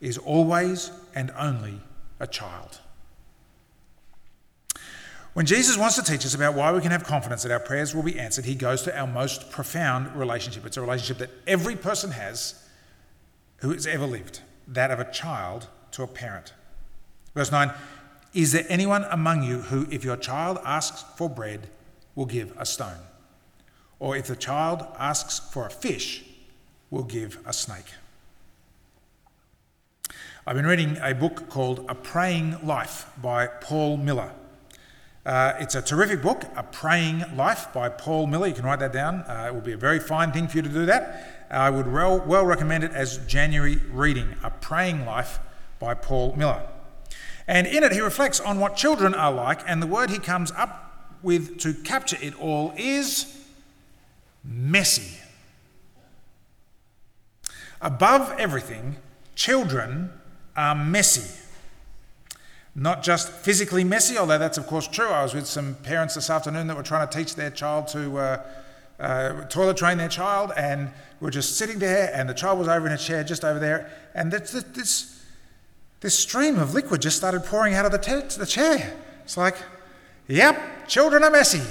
is 0.00 0.16
always 0.18 0.90
and 1.14 1.30
only 1.38 1.80
a 2.20 2.26
child. 2.26 2.80
When 5.34 5.46
Jesus 5.46 5.76
wants 5.76 5.96
to 5.96 6.02
teach 6.02 6.24
us 6.24 6.34
about 6.34 6.54
why 6.54 6.72
we 6.72 6.80
can 6.80 6.92
have 6.92 7.04
confidence 7.04 7.42
that 7.42 7.50
our 7.50 7.60
prayers 7.60 7.94
will 7.94 8.04
be 8.04 8.18
answered, 8.18 8.44
he 8.44 8.54
goes 8.54 8.82
to 8.82 8.96
our 8.96 9.06
most 9.06 9.50
profound 9.50 10.14
relationship. 10.14 10.64
It's 10.64 10.76
a 10.76 10.80
relationship 10.80 11.18
that 11.18 11.30
every 11.46 11.74
person 11.74 12.12
has 12.12 12.64
who 13.58 13.72
has 13.72 13.86
ever 13.86 14.06
lived 14.06 14.40
that 14.68 14.90
of 14.90 15.00
a 15.00 15.10
child 15.10 15.68
to 15.92 16.02
a 16.02 16.06
parent. 16.06 16.52
Verse 17.34 17.50
9 17.50 17.72
Is 18.34 18.50
there 18.50 18.66
anyone 18.68 19.04
among 19.12 19.44
you 19.44 19.58
who, 19.58 19.86
if 19.92 20.02
your 20.02 20.16
child 20.16 20.58
asks 20.64 21.04
for 21.16 21.30
bread, 21.30 21.68
will 22.16 22.26
give 22.26 22.52
a 22.58 22.66
stone? 22.66 22.98
Or 24.00 24.16
if 24.16 24.26
the 24.26 24.34
child 24.34 24.84
asks 24.98 25.38
for 25.38 25.66
a 25.66 25.70
fish, 25.70 26.24
will 26.90 27.04
give 27.04 27.38
a 27.46 27.52
snake? 27.52 27.86
I've 30.44 30.56
been 30.56 30.66
reading 30.66 30.98
a 31.00 31.14
book 31.14 31.48
called 31.48 31.86
A 31.88 31.94
Praying 31.94 32.66
Life 32.66 33.06
by 33.22 33.46
Paul 33.46 33.98
Miller. 33.98 34.32
Uh, 35.24 35.52
it's 35.60 35.76
a 35.76 35.80
terrific 35.80 36.20
book, 36.20 36.44
A 36.56 36.64
Praying 36.64 37.36
Life 37.36 37.72
by 37.72 37.88
Paul 37.88 38.26
Miller. 38.26 38.48
You 38.48 38.54
can 38.54 38.64
write 38.64 38.80
that 38.80 38.92
down. 38.92 39.20
Uh, 39.20 39.46
it 39.46 39.54
will 39.54 39.60
be 39.60 39.72
a 39.74 39.78
very 39.78 40.00
fine 40.00 40.32
thing 40.32 40.48
for 40.48 40.56
you 40.56 40.62
to 40.62 40.68
do 40.68 40.86
that. 40.86 41.46
I 41.52 41.70
would 41.70 41.90
well, 41.90 42.18
well 42.18 42.44
recommend 42.44 42.82
it 42.82 42.90
as 42.90 43.18
January 43.28 43.76
reading, 43.92 44.34
A 44.42 44.50
Praying 44.50 45.06
Life 45.06 45.38
by 45.78 45.94
Paul 45.94 46.34
Miller. 46.36 46.68
And 47.46 47.66
in 47.66 47.82
it, 47.82 47.92
he 47.92 48.00
reflects 48.00 48.40
on 48.40 48.58
what 48.58 48.76
children 48.76 49.14
are 49.14 49.32
like, 49.32 49.60
and 49.66 49.82
the 49.82 49.86
word 49.86 50.10
he 50.10 50.18
comes 50.18 50.50
up 50.52 51.14
with 51.22 51.58
to 51.60 51.74
capture 51.74 52.18
it 52.20 52.38
all 52.40 52.72
is 52.76 53.44
messy. 54.44 55.18
Above 57.80 58.34
everything, 58.38 58.96
children 59.34 60.10
are 60.56 60.74
messy. 60.74 61.40
Not 62.74 63.02
just 63.02 63.30
physically 63.30 63.84
messy, 63.84 64.16
although 64.18 64.38
that's 64.38 64.58
of 64.58 64.66
course 64.66 64.88
true. 64.88 65.08
I 65.08 65.22
was 65.22 65.34
with 65.34 65.46
some 65.46 65.74
parents 65.76 66.14
this 66.14 66.30
afternoon 66.30 66.66
that 66.66 66.76
were 66.76 66.82
trying 66.82 67.06
to 67.06 67.16
teach 67.16 67.34
their 67.34 67.50
child 67.50 67.88
to 67.88 68.18
uh, 68.18 68.42
uh, 68.98 69.44
toilet 69.46 69.76
train 69.76 69.98
their 69.98 70.08
child, 70.08 70.52
and 70.56 70.90
we 71.20 71.28
are 71.28 71.30
just 71.30 71.56
sitting 71.56 71.78
there, 71.78 72.10
and 72.14 72.28
the 72.28 72.34
child 72.34 72.58
was 72.58 72.68
over 72.68 72.86
in 72.86 72.92
a 72.92 72.98
chair 72.98 73.22
just 73.22 73.44
over 73.44 73.58
there, 73.58 73.90
and 74.14 74.32
this, 74.32 74.52
this, 74.72 75.13
this 76.04 76.18
stream 76.18 76.58
of 76.58 76.74
liquid 76.74 77.00
just 77.00 77.16
started 77.16 77.42
pouring 77.46 77.72
out 77.72 77.86
of 77.86 77.90
the, 77.90 77.96
te- 77.96 78.36
the 78.36 78.44
chair. 78.44 78.94
It's 79.22 79.38
like, 79.38 79.56
yep, 80.28 80.86
children 80.86 81.24
are 81.24 81.30
messy. 81.30 81.62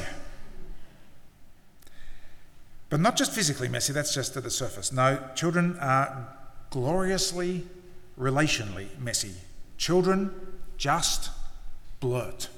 But 2.89 2.99
not 2.99 3.15
just 3.15 3.31
physically 3.31 3.67
messy, 3.67 3.93
that's 3.93 4.11
just 4.11 4.35
at 4.35 4.41
the 4.41 4.49
surface. 4.49 4.91
No, 4.91 5.19
children 5.35 5.77
are 5.79 6.35
gloriously, 6.71 7.67
relationally 8.19 8.87
messy. 8.97 9.35
Children 9.77 10.33
just 10.77 11.29
blurt. 11.99 12.49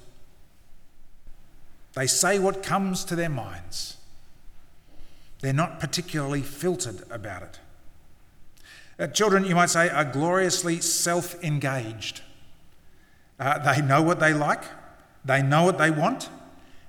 They 1.93 2.07
say 2.07 2.39
what 2.39 2.63
comes 2.63 3.03
to 3.03 3.17
their 3.17 3.27
minds. 3.27 3.97
They're 5.41 5.51
not 5.51 5.81
particularly 5.81 6.41
filtered 6.41 7.03
about 7.11 7.43
it. 7.43 7.59
Uh, 8.97 9.07
children, 9.07 9.43
you 9.43 9.55
might 9.55 9.69
say, 9.69 9.89
are 9.89 10.05
gloriously 10.05 10.79
self 10.79 11.41
engaged. 11.43 12.21
Uh, 13.39 13.59
they 13.59 13.81
know 13.81 14.01
what 14.01 14.19
they 14.19 14.33
like, 14.33 14.63
they 15.25 15.41
know 15.41 15.63
what 15.63 15.77
they 15.77 15.91
want, 15.91 16.29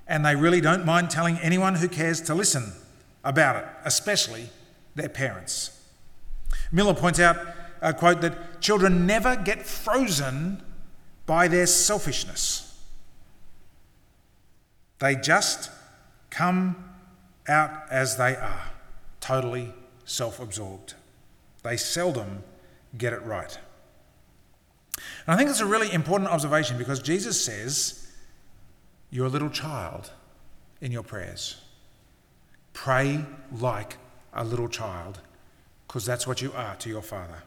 and 0.07 0.25
they 0.25 0.35
really 0.35 0.61
don't 0.61 0.85
mind 0.85 1.09
telling 1.09 1.37
anyone 1.39 1.75
who 1.75 1.87
cares 1.87 2.21
to 2.21 2.33
listen 2.33 2.71
about 3.23 3.57
it, 3.57 3.65
especially 3.83 4.49
their 4.95 5.09
parents. 5.09 5.81
Miller 6.71 6.93
points 6.93 7.19
out, 7.19 7.37
quote, 7.97 8.21
that 8.21 8.61
children 8.61 9.05
never 9.05 9.35
get 9.35 9.65
frozen 9.65 10.61
by 11.25 11.49
their 11.49 11.67
selfishness. 11.67 12.63
They 14.99 15.15
just 15.15 15.69
come 16.29 16.83
out 17.47 17.71
as 17.91 18.17
they 18.17 18.35
are, 18.35 18.71
totally 19.19 19.73
self 20.05 20.39
absorbed. 20.39 20.95
They 21.67 21.75
seldom 21.75 22.43
get 22.97 23.11
it 23.11 23.21
right. 23.23 23.57
And 24.95 25.35
I 25.35 25.37
think 25.37 25.49
it's 25.49 25.59
a 25.59 25.65
really 25.65 25.91
important 25.91 26.29
observation 26.29 26.77
because 26.77 27.01
Jesus 27.01 27.43
says, 27.43 28.09
You're 29.11 29.25
a 29.25 29.29
little 29.29 29.49
child 29.49 30.11
in 30.79 30.93
your 30.93 31.03
prayers. 31.03 31.57
Pray 32.71 33.25
like 33.59 33.97
a 34.33 34.45
little 34.45 34.69
child 34.69 35.19
because 35.87 36.05
that's 36.05 36.25
what 36.25 36.41
you 36.41 36.53
are 36.55 36.75
to 36.77 36.87
your 36.87 37.01
Father. 37.01 37.43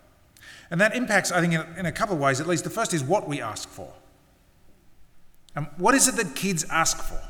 And 0.70 0.78
that 0.82 0.94
impacts, 0.94 1.32
I 1.32 1.40
think, 1.40 1.54
in, 1.78 1.86
a 1.86 1.92
couple 1.92 2.14
of 2.14 2.20
ways 2.20 2.42
at 2.42 2.46
least. 2.46 2.64
The 2.64 2.70
first 2.70 2.92
is 2.92 3.02
what 3.02 3.26
we 3.26 3.40
ask 3.40 3.70
for. 3.70 3.90
And 5.56 5.66
what 5.78 5.94
is 5.94 6.08
it 6.08 6.16
that 6.16 6.36
kids 6.36 6.66
ask 6.70 6.98
for? 6.98 7.20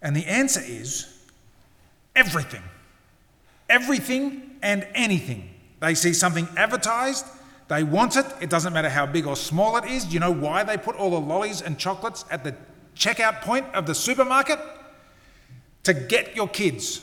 And 0.00 0.16
the 0.16 0.24
answer 0.24 0.62
is 0.64 1.18
everything. 2.16 2.62
Everything 3.68 4.51
and 4.62 4.86
anything. 4.94 5.50
They 5.80 5.94
see 5.94 6.12
something 6.12 6.48
advertised, 6.56 7.26
they 7.68 7.82
want 7.84 8.16
it, 8.16 8.26
it 8.40 8.50
doesn't 8.50 8.72
matter 8.72 8.90
how 8.90 9.06
big 9.06 9.26
or 9.26 9.34
small 9.34 9.76
it 9.76 9.84
is. 9.84 10.12
You 10.12 10.20
know 10.20 10.32
why 10.32 10.62
they 10.62 10.76
put 10.76 10.96
all 10.96 11.10
the 11.10 11.20
lollies 11.20 11.62
and 11.62 11.78
chocolates 11.78 12.24
at 12.30 12.44
the 12.44 12.54
checkout 12.94 13.40
point 13.40 13.66
of 13.74 13.86
the 13.86 13.94
supermarket? 13.94 14.58
To 15.84 15.94
get 15.94 16.36
your 16.36 16.48
kids. 16.48 17.00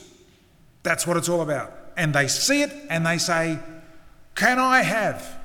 That's 0.82 1.06
what 1.06 1.16
it's 1.16 1.28
all 1.28 1.42
about. 1.42 1.72
And 1.96 2.14
they 2.14 2.28
see 2.28 2.62
it 2.62 2.72
and 2.88 3.04
they 3.04 3.18
say, 3.18 3.58
can 4.34 4.58
I 4.58 4.82
have? 4.82 5.38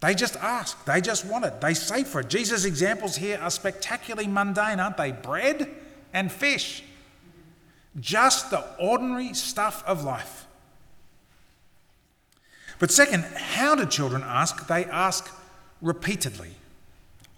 They 0.00 0.14
just 0.14 0.36
ask, 0.36 0.82
they 0.86 1.00
just 1.00 1.26
want 1.26 1.44
it, 1.44 1.60
they 1.60 1.74
say 1.74 2.04
for 2.04 2.20
it. 2.20 2.28
Jesus' 2.28 2.64
examples 2.64 3.16
here 3.16 3.38
are 3.42 3.50
spectacularly 3.50 4.28
mundane, 4.28 4.80
aren't 4.80 4.96
they? 4.96 5.12
Bread 5.12 5.68
and 6.14 6.32
fish. 6.32 6.84
Just 7.98 8.50
the 8.50 8.64
ordinary 8.78 9.34
stuff 9.34 9.84
of 9.86 10.04
life. 10.04 10.46
But 12.80 12.90
second, 12.90 13.22
how 13.36 13.76
do 13.76 13.86
children 13.86 14.24
ask? 14.24 14.66
They 14.66 14.84
ask 14.86 15.32
repeatedly, 15.80 16.50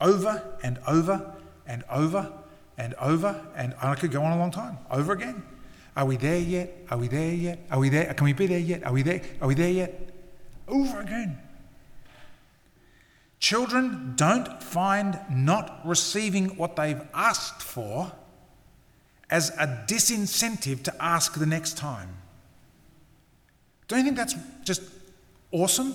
over 0.01 0.43
and 0.63 0.79
over 0.89 1.35
and 1.67 1.85
over 1.91 2.33
and 2.79 2.95
over, 2.95 3.45
and 3.55 3.75
I 3.83 3.95
could 3.95 4.11
go 4.11 4.23
on 4.23 4.33
a 4.33 4.39
long 4.39 4.51
time, 4.51 4.79
over 4.91 5.13
again. 5.13 5.43
Are 5.95 6.07
we 6.07 6.17
there 6.17 6.39
yet? 6.39 6.73
Are 6.91 6.97
we 6.97 7.09
there 7.09 7.35
yet? 7.35 7.59
Are 7.71 7.79
we 7.79 7.91
there? 7.91 8.15
Can 8.15 8.25
we 8.25 8.33
be 8.33 8.47
there 8.47 8.59
yet? 8.59 8.83
Are 8.87 8.93
we 8.95 9.03
there? 9.03 9.21
Are 9.43 9.49
we 9.49 9.55
there 9.55 9.71
yet? 9.71 10.13
over 10.73 11.01
again. 11.01 11.39
Children 13.39 14.15
don't 14.17 14.63
find 14.63 15.19
not 15.31 15.81
receiving 15.85 16.57
what 16.57 16.77
they've 16.77 17.01
asked 17.13 17.61
for 17.61 18.13
as 19.31 19.51
a 19.59 19.85
disincentive 19.89 20.83
to 20.85 21.03
ask 21.03 21.35
the 21.35 21.47
next 21.47 21.77
time. 21.77 22.17
Don't 23.89 23.99
you 24.01 24.05
think 24.05 24.17
that's 24.17 24.35
just 24.65 24.83
awesome? 25.53 25.95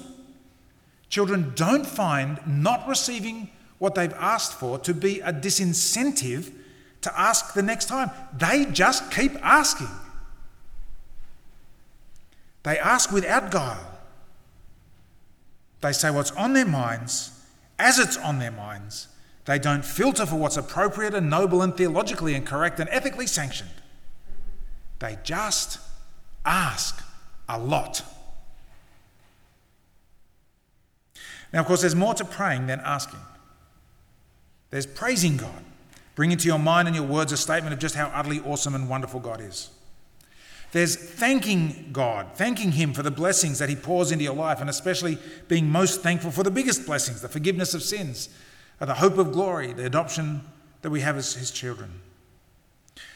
Children 1.10 1.54
don't 1.56 1.86
find 1.86 2.40
not 2.46 2.88
receiving 2.88 3.50
what 3.80 3.96
they've 3.96 4.14
asked 4.14 4.54
for 4.54 4.80
to 4.80 4.94
be 4.94 5.20
a 5.20 5.32
disincentive 5.32 6.52
to 7.02 7.20
ask 7.20 7.54
the 7.54 7.62
next 7.62 7.86
time. 7.86 8.12
They 8.38 8.66
just 8.66 9.12
keep 9.12 9.34
asking. 9.44 9.90
They 12.64 12.78
ask 12.80 13.12
without 13.12 13.52
guile. 13.52 14.00
They 15.82 15.94
say 15.94 16.10
what's 16.10 16.32
on 16.32 16.54
their 16.54 16.66
minds 16.66 17.32
as 17.80 18.00
it's 18.00 18.18
on 18.18 18.40
their 18.40 18.52
minds. 18.52 19.08
They 19.46 19.60
don't 19.60 19.86
filter 19.86 20.26
for 20.26 20.36
what's 20.36 20.58
appropriate 20.58 21.14
and 21.14 21.30
noble 21.30 21.62
and 21.62 21.76
theologically 21.76 22.34
and 22.34 22.46
correct 22.46 22.80
and 22.80 22.90
ethically 22.90 23.28
sanctioned. 23.28 23.70
They 25.00 25.18
just 25.24 25.80
ask 26.46 27.02
a 27.48 27.58
lot. 27.58 28.02
Now, 31.54 31.62
of 31.62 31.66
course, 31.66 31.82
there's 31.82 31.96
more 31.96 32.14
to 32.14 32.26
praying 32.26 32.68
than 32.68 32.80
asking. 32.82 33.20
There's 34.70 34.86
praising 34.86 35.38
God, 35.38 35.64
bringing 36.16 36.38
to 36.38 36.48
your 36.48 36.60
mind 36.60 36.88
and 36.88 36.96
your 36.96 37.06
words 37.06 37.32
a 37.32 37.38
statement 37.38 37.74
of 37.74 37.80
just 37.80 37.96
how 37.96 38.12
utterly 38.14 38.42
awesome 38.42 38.76
and 38.76 38.90
wonderful 38.90 39.20
God 39.20 39.42
is. 39.42 39.70
There's 40.74 40.96
thanking 40.96 41.90
God, 41.94 42.28
thanking 42.36 42.74
Him 42.74 42.94
for 42.94 43.02
the 43.02 43.12
blessings 43.12 43.60
that 43.60 43.70
He 43.70 43.76
pours 43.76 44.12
into 44.12 44.26
your 44.26 44.36
life, 44.36 44.60
and 44.60 44.70
especially 44.70 45.18
being 45.48 45.70
most 45.70 46.02
thankful 46.02 46.32
for 46.32 46.44
the 46.44 46.52
biggest 46.52 46.86
blessings 46.86 47.22
the 47.22 47.30
forgiveness 47.30 47.74
of 47.74 47.82
sins, 47.82 48.30
the 48.80 48.96
hope 48.96 49.18
of 49.18 49.32
glory, 49.32 49.72
the 49.72 49.86
adoption 49.86 50.42
that 50.82 50.90
we 50.90 51.02
have 51.02 51.16
as 51.16 51.34
His 51.34 51.52
children. 51.52 52.02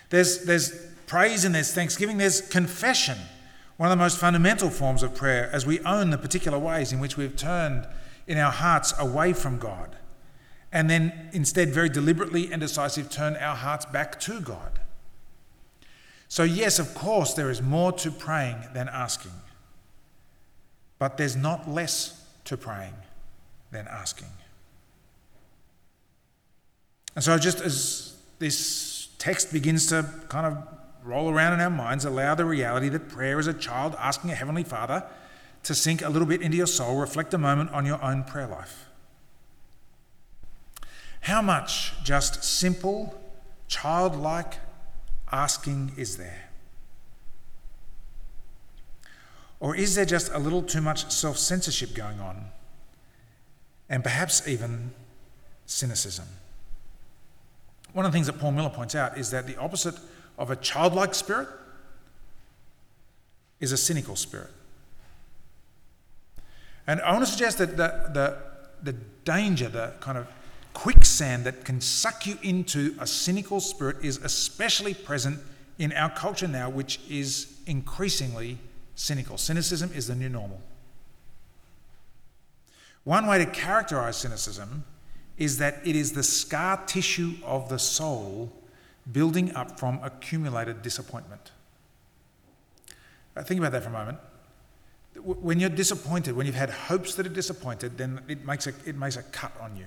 There's, 0.10 0.46
there's 0.46 0.72
praise 1.08 1.44
and 1.44 1.54
there's 1.54 1.74
thanksgiving, 1.74 2.18
there's 2.18 2.42
confession, 2.42 3.18
one 3.76 3.92
of 3.92 3.98
the 3.98 4.02
most 4.02 4.18
fundamental 4.18 4.70
forms 4.70 5.04
of 5.04 5.14
prayer, 5.14 5.50
as 5.52 5.66
we 5.66 5.82
own 5.82 6.10
the 6.10 6.18
particular 6.18 6.58
ways 6.58 6.94
in 6.94 7.00
which 7.00 7.18
we've 7.18 7.36
turned 7.36 7.86
in 8.28 8.38
our 8.38 8.52
hearts 8.52 8.94
away 9.00 9.34
from 9.34 9.58
God, 9.58 9.96
and 10.72 10.90
then 10.90 11.30
instead, 11.34 11.70
very 11.70 11.90
deliberately 11.90 12.52
and 12.52 12.62
decisive, 12.62 13.10
turn 13.10 13.36
our 13.36 13.56
hearts 13.56 13.86
back 13.86 14.20
to 14.22 14.40
God. 14.40 14.80
So, 16.30 16.44
yes, 16.44 16.80
of 16.80 16.94
course, 16.94 17.34
there 17.34 17.50
is 17.50 17.62
more 17.62 17.92
to 17.94 18.10
praying 18.10 18.56
than 18.74 18.88
asking. 18.88 19.34
But 20.98 21.18
there's 21.18 21.36
not 21.36 21.70
less 21.70 22.26
to 22.46 22.56
praying 22.56 22.94
than 23.72 23.86
asking. 23.88 24.30
And 27.16 27.24
so, 27.24 27.38
just 27.38 27.60
as 27.60 28.16
this 28.40 29.10
text 29.18 29.52
begins 29.52 29.88
to 29.88 30.10
kind 30.30 30.46
of 30.46 30.68
roll 31.04 31.30
around 31.30 31.54
in 31.54 31.60
our 31.60 31.70
minds, 31.70 32.06
allow 32.06 32.34
the 32.36 32.46
reality 32.46 32.88
that 32.90 33.10
prayer 33.10 33.40
is 33.40 33.48
a 33.48 33.54
child 33.54 33.96
asking 34.00 34.32
a 34.32 34.36
Heavenly 34.36 34.64
Father 34.64 35.04
to 35.64 35.76
sink 35.76 36.02
a 36.02 36.10
little 36.10 36.28
bit 36.28 36.42
into 36.42 36.58
your 36.58 36.68
soul, 36.68 36.98
reflect 36.98 37.34
a 37.34 37.38
moment 37.38 37.72
on 37.72 37.86
your 37.86 38.02
own 38.04 38.24
prayer 38.24 38.48
life. 38.48 38.88
How 41.22 41.42
much 41.42 41.94
just 42.04 42.44
simple, 42.44 43.20
childlike 43.68 44.56
asking 45.32 45.92
is 45.96 46.18
there? 46.18 46.50
Or 49.60 49.76
is 49.76 49.94
there 49.94 50.06
just 50.06 50.32
a 50.34 50.40
little 50.40 50.64
too 50.64 50.82
much 50.82 51.12
self 51.12 51.38
censorship 51.38 51.94
going 51.94 52.20
on? 52.20 52.46
And 53.88 54.04
perhaps 54.04 54.48
even 54.48 54.92
cynicism. 55.68 56.26
One 57.94 58.06
of 58.06 58.12
the 58.12 58.16
things 58.16 58.28
that 58.28 58.40
Paul 58.40 58.54
Miller 58.54 58.70
points 58.70 58.96
out 58.96 59.18
is 59.18 59.30
that 59.32 59.46
the 59.46 59.58
opposite 59.58 59.96
of 60.38 60.50
a 60.50 60.56
childlike 60.56 61.14
spirit 61.14 61.48
is 63.60 63.72
a 63.72 63.78
cynical 63.78 64.16
spirit. 64.16 64.50
And 66.92 67.00
I 67.04 67.14
want 67.14 67.24
to 67.24 67.32
suggest 67.32 67.58
that 67.60 67.78
the, 67.78 68.10
the, 68.12 68.38
the 68.84 68.92
danger, 69.24 69.70
the 69.70 69.94
kind 70.02 70.18
of 70.18 70.28
quicksand 70.74 71.46
that 71.46 71.64
can 71.64 71.80
suck 71.80 72.28
you 72.28 72.38
into 72.44 72.98
a 73.00 73.08
cynical 73.08 73.62
spirit 73.62 74.04
is 74.04 74.18
especially 74.18 74.94
present 74.94 75.40
in 75.80 75.94
our 75.94 76.10
culture 76.10 76.50
now, 76.50 76.70
which 76.70 77.00
is 77.10 77.58
increasingly 77.66 78.58
cynical. 78.96 79.38
Cynicism 79.38 79.90
is 79.96 80.08
the 80.08 80.16
new 80.16 80.28
normal. 80.28 80.60
One 83.06 83.26
way 83.26 83.38
to 83.38 83.46
characterize 83.46 84.18
cynicism 84.18 84.84
is 85.38 85.60
that 85.60 85.80
it 85.86 85.96
is 85.96 86.12
the 86.12 86.24
scar 86.24 86.76
tissue 86.88 87.36
of 87.46 87.70
the 87.70 87.80
soul 87.80 88.52
building 89.10 89.56
up 89.56 89.80
from 89.80 89.98
accumulated 90.04 90.82
disappointment. 90.82 91.52
Uh, 93.38 93.44
think 93.44 93.62
about 93.62 93.72
that 93.72 93.82
for 93.82 93.90
a 93.90 93.94
moment. 93.94 94.18
When 95.16 95.60
you're 95.60 95.70
disappointed, 95.70 96.36
when 96.36 96.46
you've 96.46 96.56
had 96.56 96.70
hopes 96.70 97.16
that 97.16 97.26
are 97.26 97.30
disappointed, 97.30 97.98
then 97.98 98.22
it 98.28 98.46
makes 98.46 98.68
a, 98.68 98.74
it 98.86 98.96
makes 98.96 99.18
a 99.18 99.24
cut 99.24 99.52
on 99.60 99.76
you. 99.76 99.86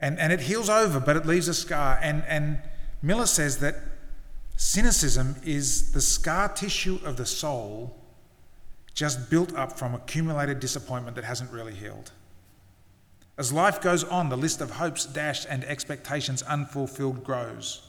And, 0.00 0.18
and 0.18 0.32
it 0.32 0.40
heals 0.40 0.68
over, 0.68 1.00
but 1.00 1.16
it 1.16 1.26
leaves 1.26 1.48
a 1.48 1.54
scar. 1.54 1.98
And, 2.00 2.22
and 2.28 2.60
Miller 3.02 3.26
says 3.26 3.58
that 3.58 3.74
cynicism 4.56 5.36
is 5.44 5.92
the 5.92 6.00
scar 6.00 6.48
tissue 6.48 6.98
of 7.04 7.16
the 7.16 7.26
soul 7.26 7.96
just 8.94 9.30
built 9.30 9.54
up 9.54 9.78
from 9.78 9.94
accumulated 9.94 10.60
disappointment 10.60 11.14
that 11.16 11.24
hasn't 11.24 11.50
really 11.52 11.74
healed. 11.74 12.10
As 13.36 13.52
life 13.52 13.80
goes 13.80 14.02
on, 14.02 14.28
the 14.28 14.36
list 14.36 14.60
of 14.60 14.72
hopes 14.72 15.06
dashed 15.06 15.46
and 15.48 15.62
expectations 15.64 16.42
unfulfilled 16.42 17.22
grows. 17.22 17.87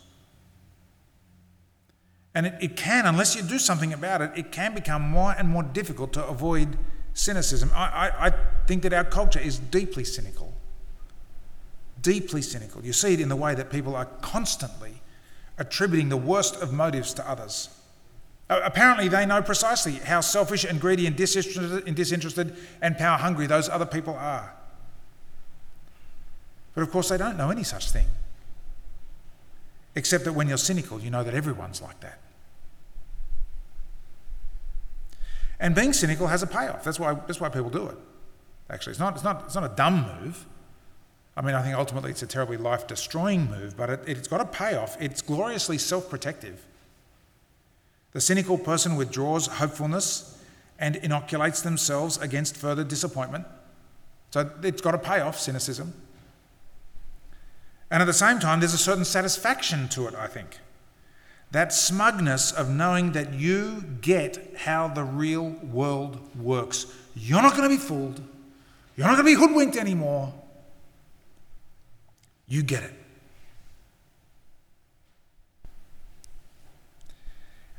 And 2.35 2.45
it, 2.45 2.53
it, 2.61 2.75
can, 2.75 3.05
unless 3.05 3.35
you 3.35 3.41
do 3.41 3.57
something 3.57 3.91
about 3.91 4.21
it, 4.21 4.31
it 4.35 4.51
can 4.51 4.75
become 4.75 5.01
more 5.01 5.33
and 5.37 5.47
more 5.47 5.63
difficult 5.63 6.13
to 6.13 6.25
avoid 6.25 6.77
cynicism. 7.13 7.71
I, 7.73 7.85
I, 7.85 8.27
I 8.27 8.33
think 8.67 8.83
that 8.83 8.93
our 8.93 9.03
culture 9.03 9.39
is 9.39 9.57
deeply 9.57 10.03
cynical. 10.03 10.53
Deeply 12.01 12.41
cynical. 12.41 12.85
You 12.85 12.93
see 12.93 13.13
it 13.13 13.19
in 13.19 13.29
the 13.29 13.35
way 13.35 13.55
that 13.55 13.69
people 13.71 13.95
are 13.95 14.05
constantly 14.05 15.01
attributing 15.57 16.09
the 16.09 16.17
worst 16.17 16.55
of 16.61 16.71
motives 16.71 17.13
to 17.15 17.29
others. 17.29 17.69
Apparently, 18.49 19.07
they 19.09 19.25
know 19.25 19.41
precisely 19.41 19.93
how 19.93 20.21
selfish 20.21 20.63
and 20.63 20.81
greedy 20.81 21.05
and 21.05 21.15
disinterested, 21.15 22.55
and 22.81 22.97
power 22.97 23.17
hungry 23.17 23.45
those 23.45 23.69
other 23.69 23.85
people 23.85 24.15
are. 24.15 24.55
But 26.73 26.81
of 26.81 26.91
course, 26.91 27.09
they 27.09 27.17
don't 27.17 27.37
know 27.37 27.51
any 27.51 27.63
such 27.63 27.91
thing. 27.91 28.07
Except 29.99 30.23
that 30.23 30.31
when 30.31 30.47
you're 30.47 30.57
cynical, 30.57 30.97
you 30.97 31.09
know 31.09 31.25
that 31.25 31.33
everyone's 31.33 31.81
like 31.81 31.99
that. 31.99 32.19
And 35.59 35.75
being 35.75 35.91
cynical 35.91 36.27
has 36.27 36.41
a 36.41 36.47
payoff. 36.47 36.85
That's 36.85 36.97
why, 36.97 37.15
that's 37.15 37.41
why 37.41 37.49
people 37.49 37.69
do 37.69 37.87
it. 37.87 37.97
Actually, 38.69 38.91
it's 38.91 38.99
not, 39.01 39.15
it's, 39.15 39.25
not, 39.25 39.43
it's 39.45 39.55
not 39.55 39.65
a 39.65 39.75
dumb 39.75 40.05
move. 40.21 40.45
I 41.35 41.41
mean, 41.41 41.53
I 41.53 41.61
think 41.61 41.75
ultimately 41.75 42.11
it's 42.11 42.23
a 42.23 42.27
terribly 42.27 42.55
life 42.55 42.87
destroying 42.87 43.51
move, 43.51 43.75
but 43.75 43.89
it, 43.89 43.99
it's 44.07 44.29
got 44.29 44.39
a 44.39 44.45
payoff. 44.45 44.95
It's 45.01 45.21
gloriously 45.21 45.77
self 45.77 46.09
protective. 46.09 46.65
The 48.13 48.21
cynical 48.21 48.57
person 48.57 48.95
withdraws 48.95 49.47
hopefulness 49.47 50.41
and 50.79 50.95
inoculates 50.95 51.61
themselves 51.61 52.17
against 52.19 52.55
further 52.55 52.85
disappointment. 52.85 53.45
So 54.31 54.49
it's 54.63 54.81
got 54.81 54.95
a 54.95 54.97
payoff, 54.97 55.37
cynicism. 55.37 55.93
And 57.91 58.01
at 58.01 58.05
the 58.05 58.13
same 58.13 58.39
time, 58.39 58.59
there's 58.59 58.73
a 58.73 58.77
certain 58.77 59.05
satisfaction 59.05 59.87
to 59.89 60.07
it, 60.07 60.15
I 60.15 60.27
think. 60.27 60.57
That 61.51 61.73
smugness 61.73 62.51
of 62.51 62.69
knowing 62.69 63.13
that 63.13 63.33
you 63.33 63.83
get 64.01 64.57
how 64.57 64.87
the 64.87 65.03
real 65.03 65.49
world 65.63 66.19
works. 66.37 66.85
You're 67.15 67.41
not 67.41 67.55
going 67.57 67.67
to 67.67 67.75
be 67.75 67.81
fooled. 67.81 68.21
You're 68.95 69.07
not 69.07 69.15
going 69.17 69.25
to 69.25 69.37
be 69.37 69.39
hoodwinked 69.39 69.75
anymore. 69.75 70.33
You 72.47 72.61
get 72.61 72.83
it. 72.83 72.93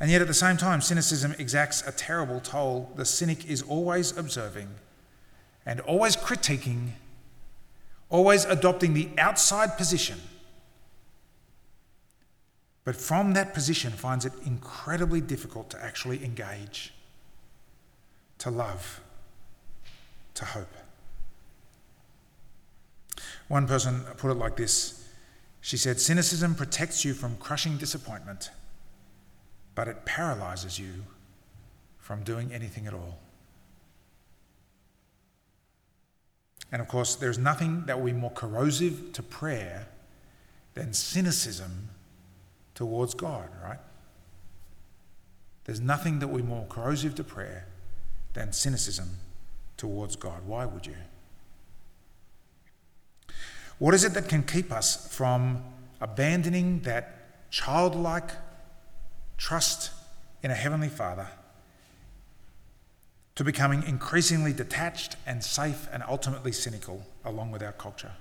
And 0.00 0.10
yet, 0.10 0.22
at 0.22 0.28
the 0.28 0.34
same 0.34 0.56
time, 0.56 0.80
cynicism 0.80 1.34
exacts 1.38 1.86
a 1.86 1.92
terrible 1.92 2.40
toll. 2.40 2.90
The 2.96 3.04
cynic 3.04 3.48
is 3.48 3.60
always 3.62 4.16
observing 4.16 4.68
and 5.66 5.80
always 5.80 6.16
critiquing 6.16 6.92
always 8.10 8.44
adopting 8.44 8.92
the 8.92 9.08
outside 9.16 9.76
position, 9.76 10.20
but 12.84 12.96
from 12.96 13.34
that 13.34 13.54
position 13.54 13.92
finds 13.92 14.24
it 14.24 14.32
incredibly 14.44 15.20
difficult 15.20 15.70
to 15.70 15.82
actually 15.82 16.24
engage, 16.24 16.92
to 18.38 18.50
love, 18.50 19.00
to 20.34 20.44
hope. 20.44 20.74
One 23.48 23.66
person 23.66 24.02
put 24.16 24.30
it 24.30 24.34
like 24.34 24.56
this 24.56 25.08
She 25.60 25.76
said, 25.76 26.00
Cynicism 26.00 26.54
protects 26.54 27.04
you 27.04 27.14
from 27.14 27.36
crushing 27.36 27.76
disappointment, 27.76 28.50
but 29.74 29.88
it 29.88 30.04
paralyzes 30.04 30.78
you 30.78 31.04
from 31.98 32.22
doing 32.22 32.52
anything 32.52 32.86
at 32.86 32.94
all. 32.94 33.18
And 36.72 36.80
of 36.80 36.88
course, 36.88 37.16
there's 37.16 37.38
nothing 37.38 37.84
that 37.86 37.98
will 37.98 38.06
be 38.06 38.12
more 38.12 38.30
corrosive 38.30 39.12
to 39.14 39.22
prayer 39.22 39.88
than 40.74 40.92
cynicism 40.92 41.88
towards 42.74 43.14
God, 43.14 43.48
right? 43.62 43.80
There's 45.64 45.80
nothing 45.80 46.20
that 46.20 46.28
will 46.28 46.38
be 46.38 46.44
more 46.44 46.66
corrosive 46.68 47.14
to 47.16 47.24
prayer 47.24 47.66
than 48.32 48.52
cynicism 48.52 49.08
towards 49.76 50.16
God. 50.16 50.46
Why 50.46 50.64
would 50.64 50.86
you? 50.86 50.94
What 53.78 53.94
is 53.94 54.04
it 54.04 54.14
that 54.14 54.28
can 54.28 54.42
keep 54.42 54.70
us 54.70 55.12
from 55.14 55.64
abandoning 56.00 56.80
that 56.80 57.50
childlike 57.50 58.30
trust 59.36 59.90
in 60.42 60.50
a 60.50 60.54
Heavenly 60.54 60.88
Father 60.88 61.28
to 63.40 63.44
becoming 63.44 63.82
increasingly 63.84 64.52
detached 64.52 65.16
and 65.26 65.42
safe 65.42 65.88
and 65.90 66.02
ultimately 66.06 66.52
cynical 66.52 67.06
along 67.24 67.50
with 67.50 67.62
our 67.62 67.72
culture. 67.72 68.12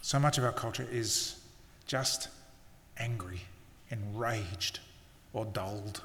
So 0.00 0.18
much 0.18 0.38
of 0.38 0.44
our 0.44 0.52
culture 0.52 0.88
is 0.90 1.38
just 1.86 2.28
angry, 2.96 3.42
enraged, 3.90 4.80
or 5.34 5.44
dulled. 5.44 6.00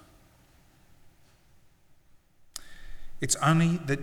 It's 3.22 3.38
only 3.38 3.78
that 3.86 4.02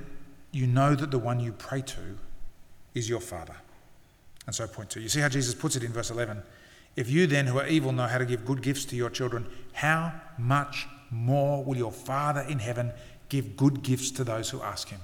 you 0.52 0.66
know 0.66 0.94
that 0.94 1.10
the 1.10 1.18
one 1.18 1.40
you 1.40 1.52
pray 1.52 1.82
to 1.82 2.16
is 2.94 3.10
your 3.10 3.20
Father. 3.20 3.56
And 4.46 4.54
so, 4.54 4.66
point 4.66 4.88
two. 4.88 5.02
You 5.02 5.10
see 5.10 5.20
how 5.20 5.28
Jesus 5.28 5.54
puts 5.54 5.76
it 5.76 5.84
in 5.84 5.92
verse 5.92 6.10
11? 6.10 6.42
If 6.96 7.08
you 7.08 7.26
then, 7.26 7.46
who 7.46 7.58
are 7.58 7.66
evil, 7.66 7.92
know 7.92 8.06
how 8.06 8.18
to 8.18 8.26
give 8.26 8.44
good 8.44 8.62
gifts 8.62 8.84
to 8.86 8.96
your 8.96 9.10
children, 9.10 9.46
how 9.72 10.12
much 10.38 10.86
more 11.10 11.64
will 11.64 11.76
your 11.76 11.92
Father 11.92 12.40
in 12.42 12.58
heaven 12.58 12.92
give 13.28 13.56
good 13.56 13.82
gifts 13.82 14.10
to 14.12 14.24
those 14.24 14.50
who 14.50 14.60
ask 14.62 14.88
him? 14.88 15.00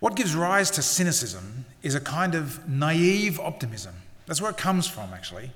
What 0.00 0.16
gives 0.16 0.34
rise 0.34 0.70
to 0.72 0.82
cynicism 0.82 1.66
is 1.82 1.94
a 1.94 2.00
kind 2.00 2.34
of 2.34 2.66
naive 2.68 3.38
optimism. 3.38 3.94
That's 4.26 4.40
where 4.40 4.50
it 4.50 4.56
comes 4.56 4.86
from, 4.86 5.12
actually. 5.12 5.52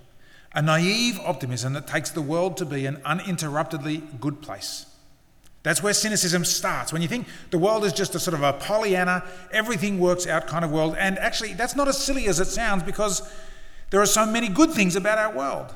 A 0.53 0.61
naive 0.61 1.19
optimism 1.21 1.73
that 1.73 1.87
takes 1.87 2.11
the 2.11 2.21
world 2.21 2.57
to 2.59 2.67
be 2.67 2.87
an 2.87 2.97
uninterruptedly 3.05 4.21
good 4.21 4.43
place. 4.43 4.87
That's 5.63 5.83
where 5.83 5.95
cynicism 5.95 6.45
starts. 6.45 6.93
When 6.93 7.01
you 7.01 7.09
think 7.09 7.27
the 7.51 7.59
world 7.59 7.85
is 7.87 7.95
just 7.95 8.15
a 8.15 8.21
sort 8.21 8.35
of 8.35 8.43
a 8.43 8.53
Pollyanna, 8.53 9.25
everything 9.51 9.99
works 9.99 10.27
out 10.27 10.47
kind 10.47 10.63
of 10.63 10.71
world. 10.71 10.95
And 10.99 11.19
actually, 11.19 11.55
that's 11.55 11.75
not 11.75 11.89
as 11.89 11.97
silly 11.97 12.27
as 12.27 12.39
it 12.39 12.49
sounds 12.49 12.83
because 12.83 13.23
there 13.91 14.01
are 14.01 14.07
so 14.07 14.27
many 14.27 14.49
good 14.49 14.71
things 14.71 14.97
about 14.97 15.19
our 15.19 15.35
world. 15.35 15.75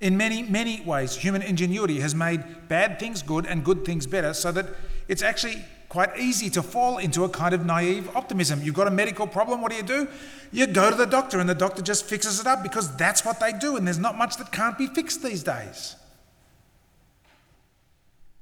In 0.00 0.16
many, 0.16 0.42
many 0.42 0.80
ways, 0.80 1.14
human 1.14 1.42
ingenuity 1.42 2.00
has 2.00 2.14
made 2.14 2.68
bad 2.68 2.98
things 2.98 3.22
good 3.22 3.46
and 3.46 3.64
good 3.64 3.84
things 3.84 4.06
better 4.06 4.34
so 4.34 4.50
that 4.52 4.66
it's 5.06 5.22
actually 5.22 5.64
quite 5.88 6.18
easy 6.18 6.48
to 6.48 6.62
fall 6.62 6.98
into 6.98 7.22
a 7.22 7.28
kind 7.28 7.54
of 7.54 7.66
naive 7.66 8.08
optimism. 8.16 8.62
You've 8.62 8.74
got 8.74 8.86
a 8.88 8.90
medical 8.90 9.26
problem, 9.26 9.60
what 9.60 9.70
do 9.70 9.76
you 9.76 9.82
do? 9.82 10.08
You 10.50 10.66
go 10.66 10.90
to 10.90 10.96
the 10.96 11.06
doctor 11.06 11.38
and 11.38 11.48
the 11.48 11.54
doctor 11.54 11.82
just 11.82 12.06
fixes 12.06 12.40
it 12.40 12.46
up 12.46 12.62
because 12.62 12.96
that's 12.96 13.24
what 13.24 13.38
they 13.40 13.52
do 13.52 13.76
and 13.76 13.86
there's 13.86 13.98
not 13.98 14.16
much 14.16 14.38
that 14.38 14.50
can't 14.50 14.76
be 14.78 14.86
fixed 14.86 15.22
these 15.22 15.42
days. 15.42 15.96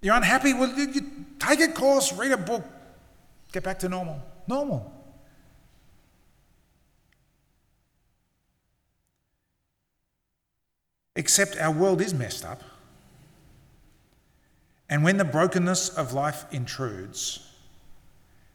You're 0.01 0.15
unhappy? 0.15 0.55
Well, 0.55 0.73
you, 0.79 0.87
you 0.91 1.01
take 1.39 1.61
a 1.61 1.69
course, 1.69 2.13
read 2.13 2.33
a 2.33 2.37
book, 2.37 2.65
get 3.53 3.65
back 3.65 3.81
to 3.81 3.89
normal. 3.89 4.23
Normal. 4.47 5.00
Except 11.21 11.59
our 11.59 11.71
world 11.71 12.01
is 12.01 12.15
messed 12.15 12.47
up. 12.47 12.63
And 14.89 15.05
when 15.05 15.19
the 15.19 15.25
brokenness 15.27 15.91
of 15.91 16.15
life 16.15 16.47
intrudes, 16.51 17.47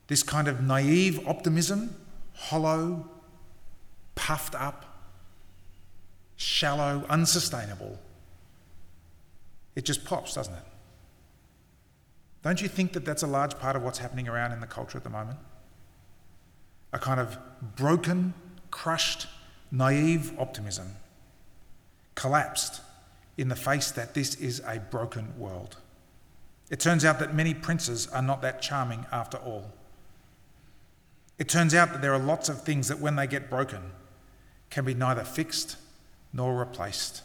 this 0.08 0.24
kind 0.24 0.48
of 0.48 0.64
naive 0.64 1.28
optimism, 1.28 1.96
hollow, 2.34 3.08
puffed 4.16 4.56
up, 4.56 4.84
shallow, 6.38 7.06
unsustainable, 7.08 8.00
it 9.76 9.86
just 9.86 10.04
pops, 10.04 10.34
doesn't 10.34 10.56
it? 10.56 10.66
Don't 12.42 12.64
you 12.64 12.68
think 12.68 12.94
that 12.94 13.06
that's 13.06 13.22
a 13.22 13.28
large 13.28 13.60
part 13.60 13.76
of 13.76 13.84
what's 13.84 14.00
happening 14.00 14.28
around 14.28 14.54
in 14.54 14.60
the 14.60 14.66
culture 14.66 14.98
at 14.98 15.04
the 15.04 15.12
moment? 15.12 15.38
A 16.94 16.98
kind 16.98 17.20
of 17.20 17.38
broken, 17.76 18.34
crushed, 18.72 19.28
naive 19.70 20.34
optimism, 20.40 20.96
collapsed 22.16 22.82
in 23.38 23.50
the 23.50 23.56
face 23.56 23.92
that 23.92 24.14
this 24.14 24.36
is 24.36 24.62
a 24.66 24.80
broken 24.80 25.38
world. 25.38 25.78
It 26.70 26.80
turns 26.80 27.06
out 27.06 27.20
that 27.20 27.36
many 27.36 27.54
princes 27.54 28.08
are 28.08 28.22
not 28.22 28.42
that 28.42 28.62
charming 28.62 29.06
after 29.12 29.38
all. 29.38 29.72
It 31.38 31.50
turns 31.50 31.76
out 31.76 31.92
that 31.92 32.02
there 32.02 32.14
are 32.14 32.20
lots 32.20 32.50
of 32.50 32.64
things 32.64 32.88
that, 32.88 33.00
when 33.00 33.18
they 33.18 33.28
get 33.28 33.50
broken, 33.50 33.92
can 34.70 34.86
be 34.86 34.94
neither 34.94 35.24
fixed 35.24 35.78
nor 36.34 36.58
replaced. 36.58 37.22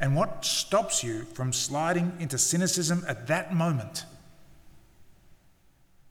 And 0.00 0.16
what 0.16 0.44
stops 0.44 1.04
you 1.04 1.24
from 1.24 1.52
sliding 1.52 2.14
into 2.18 2.38
cynicism 2.38 3.04
at 3.06 3.26
that 3.26 3.54
moment? 3.54 4.06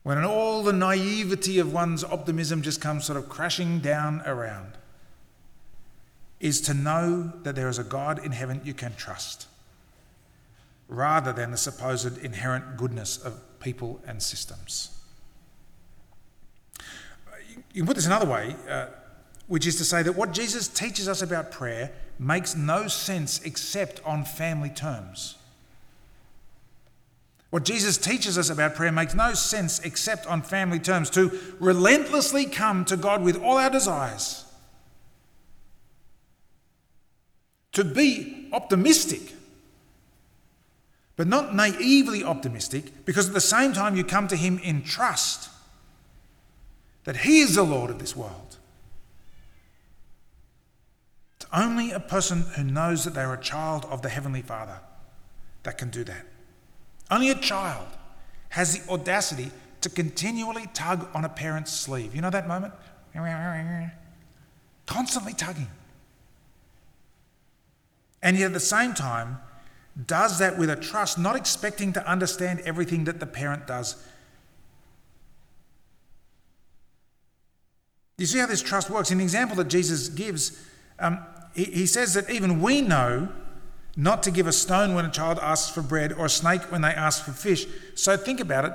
When 0.03 0.23
all 0.23 0.63
the 0.63 0.73
naivety 0.73 1.59
of 1.59 1.73
one's 1.73 2.03
optimism 2.03 2.61
just 2.61 2.79
comes 2.79 3.05
sort 3.05 3.17
of 3.17 3.27
crashing 3.27 3.79
down 3.79 4.21
around, 4.25 4.77
is 6.39 6.61
to 6.61 6.73
know 6.73 7.33
that 7.43 7.55
there 7.55 7.67
is 7.67 7.79
a 7.79 7.83
God 7.83 8.23
in 8.23 8.31
heaven 8.31 8.61
you 8.63 8.73
can 8.73 8.95
trust, 8.95 9.47
rather 10.87 11.33
than 11.33 11.51
the 11.51 11.57
supposed 11.57 12.17
inherent 12.23 12.77
goodness 12.77 13.17
of 13.17 13.39
people 13.59 14.01
and 14.07 14.21
systems. 14.23 14.97
You 17.73 17.81
can 17.81 17.87
put 17.87 17.95
this 17.95 18.05
another 18.05 18.25
way, 18.25 18.55
uh, 18.69 18.87
which 19.47 19.67
is 19.67 19.75
to 19.77 19.83
say 19.83 20.01
that 20.01 20.13
what 20.13 20.31
Jesus 20.31 20.67
teaches 20.67 21.07
us 21.07 21.21
about 21.21 21.51
prayer 21.51 21.91
makes 22.17 22.55
no 22.55 22.87
sense 22.87 23.41
except 23.43 24.01
on 24.05 24.25
family 24.25 24.69
terms. 24.69 25.35
What 27.49 27.65
Jesus 27.65 27.97
teaches 27.97 28.37
us 28.37 28.49
about 28.49 28.75
prayer 28.75 28.91
makes 28.91 29.15
no 29.15 29.33
sense 29.33 29.79
except 29.79 30.27
on 30.27 30.41
family 30.41 30.79
terms 30.79 31.09
to 31.11 31.31
relentlessly 31.59 32.45
come 32.45 32.85
to 32.85 32.95
God 32.95 33.23
with 33.23 33.41
all 33.41 33.57
our 33.57 33.71
desires, 33.71 34.45
to 37.73 37.83
be 37.83 38.49
optimistic, 38.51 39.33
but 41.15 41.27
not 41.27 41.55
naively 41.55 42.23
optimistic, 42.23 43.05
because 43.05 43.27
at 43.27 43.33
the 43.33 43.41
same 43.41 43.73
time 43.73 43.95
you 43.95 44.03
come 44.03 44.27
to 44.27 44.35
Him 44.35 44.59
in 44.63 44.83
trust 44.83 45.49
that 47.03 47.17
He 47.17 47.39
is 47.39 47.55
the 47.55 47.63
Lord 47.63 47.89
of 47.89 47.99
this 47.99 48.15
world 48.15 48.49
It's 51.39 51.49
only 51.53 51.91
a 51.91 52.01
person 52.01 52.41
who 52.57 52.63
knows 52.63 53.05
that 53.05 53.13
they're 53.13 53.33
a 53.33 53.39
child 53.39 53.85
of 53.85 54.01
the 54.01 54.09
Heavenly 54.09 54.41
Father 54.41 54.79
that 55.63 55.77
can 55.77 55.89
do 55.89 56.03
that. 56.03 56.25
Only 57.09 57.29
a 57.29 57.35
child 57.35 57.87
has 58.49 58.77
the 58.77 58.91
audacity 58.91 59.51
to 59.81 59.89
continually 59.89 60.67
tug 60.73 61.07
on 61.13 61.23
a 61.23 61.29
parent's 61.29 61.71
sleeve. 61.71 62.13
You 62.13 62.21
know 62.21 62.29
that 62.29 62.47
moment? 62.47 62.73
Constantly 64.85 65.33
tugging. 65.33 65.69
And 68.21 68.37
yet 68.37 68.47
at 68.47 68.53
the 68.53 68.59
same 68.59 68.93
time, 68.93 69.39
does 70.05 70.39
that 70.39 70.57
with 70.57 70.69
a 70.69 70.75
trust, 70.75 71.17
not 71.17 71.35
expecting 71.35 71.93
to 71.93 72.07
understand 72.07 72.61
everything 72.61 73.05
that 73.05 73.19
the 73.19 73.25
parent 73.25 73.67
does. 73.67 74.01
You 78.17 78.25
see 78.25 78.39
how 78.39 78.45
this 78.45 78.61
trust 78.61 78.89
works? 78.89 79.11
In 79.11 79.17
the 79.17 79.23
example 79.23 79.55
that 79.57 79.67
Jesus 79.69 80.09
gives, 80.09 80.61
um, 80.99 81.25
he, 81.53 81.65
he 81.65 81.85
says 81.85 82.13
that 82.13 82.29
even 82.29 82.61
we 82.61 82.81
know 82.81 83.29
not 83.95 84.23
to 84.23 84.31
give 84.31 84.47
a 84.47 84.51
stone 84.51 84.93
when 84.93 85.05
a 85.05 85.11
child 85.11 85.39
asks 85.41 85.73
for 85.73 85.81
bread 85.81 86.13
or 86.13 86.25
a 86.25 86.29
snake 86.29 86.61
when 86.71 86.81
they 86.81 86.89
ask 86.89 87.23
for 87.23 87.31
fish. 87.31 87.65
So 87.95 88.15
think 88.15 88.39
about 88.39 88.65
it. 88.65 88.73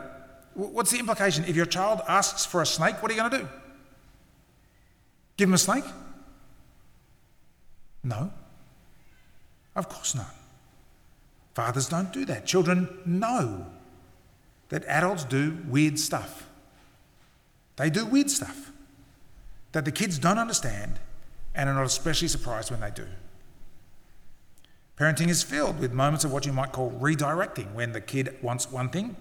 What's 0.55 0.91
the 0.91 0.99
implication? 0.99 1.45
If 1.47 1.57
your 1.57 1.67
child 1.67 2.01
asks 2.09 2.45
for 2.45 2.63
a 2.63 2.67
snake, 2.67 3.03
what 3.03 3.11
are 3.11 3.15
you 3.15 3.21
going 3.21 3.31
to 3.31 3.39
do? 3.39 3.49
Give 5.37 5.49
him 5.49 5.55
a 5.55 5.59
snake? 5.59 5.85
No. 8.03 8.31
Of 9.77 9.89
course 9.89 10.15
not. 10.15 10.35
Fathers 11.55 11.89
don't 11.89 12.13
do 12.13 12.25
that. 12.25 12.47
Children 12.47 12.89
know 13.05 13.67
that 14.69 14.85
adults 14.87 15.25
do 15.25 15.59
weird 15.69 15.99
stuff. 15.99 16.49
They 17.77 17.91
do 17.91 18.07
weird 18.07 18.31
stuff 18.31 18.73
that 19.73 19.85
the 19.85 19.93
kids 19.93 20.19
don't 20.19 20.39
understand 20.39 20.99
and 21.55 21.69
are 21.69 21.75
not 21.75 21.87
especially 21.87 22.29
surprised 22.29 22.71
when 22.71 22.81
they 22.81 22.91
do. 22.91 23.07
Parenting 24.99 25.29
is 25.29 25.43
filled 25.43 25.81
with 25.81 25.93
moments 25.93 26.25
of 26.25 26.33
what 26.33 26.47
you 26.47 26.53
might 26.53 26.73
call 26.73 26.93
redirecting 26.93 27.73
when 27.73 27.93
the 27.93 28.01
kid 28.01 28.37
wants 28.43 28.71
one 28.71 28.89
thing. 28.89 29.17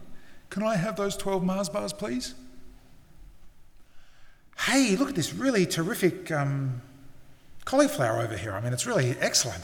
Can 0.50 0.62
I 0.62 0.76
have 0.76 0.96
those 0.96 1.18
12 1.18 1.44
Mars 1.44 1.70
bars, 1.70 1.94
please? 1.94 2.36
Hey, 4.60 4.96
look 4.96 5.10
at 5.10 5.16
this 5.16 5.34
really 5.34 5.66
terrific 5.66 6.32
um, 6.32 6.82
cauliflower 7.66 8.22
over 8.22 8.38
here. 8.38 8.54
I 8.54 8.62
mean, 8.62 8.72
it's 8.72 8.86
really 8.86 9.16
excellent, 9.20 9.64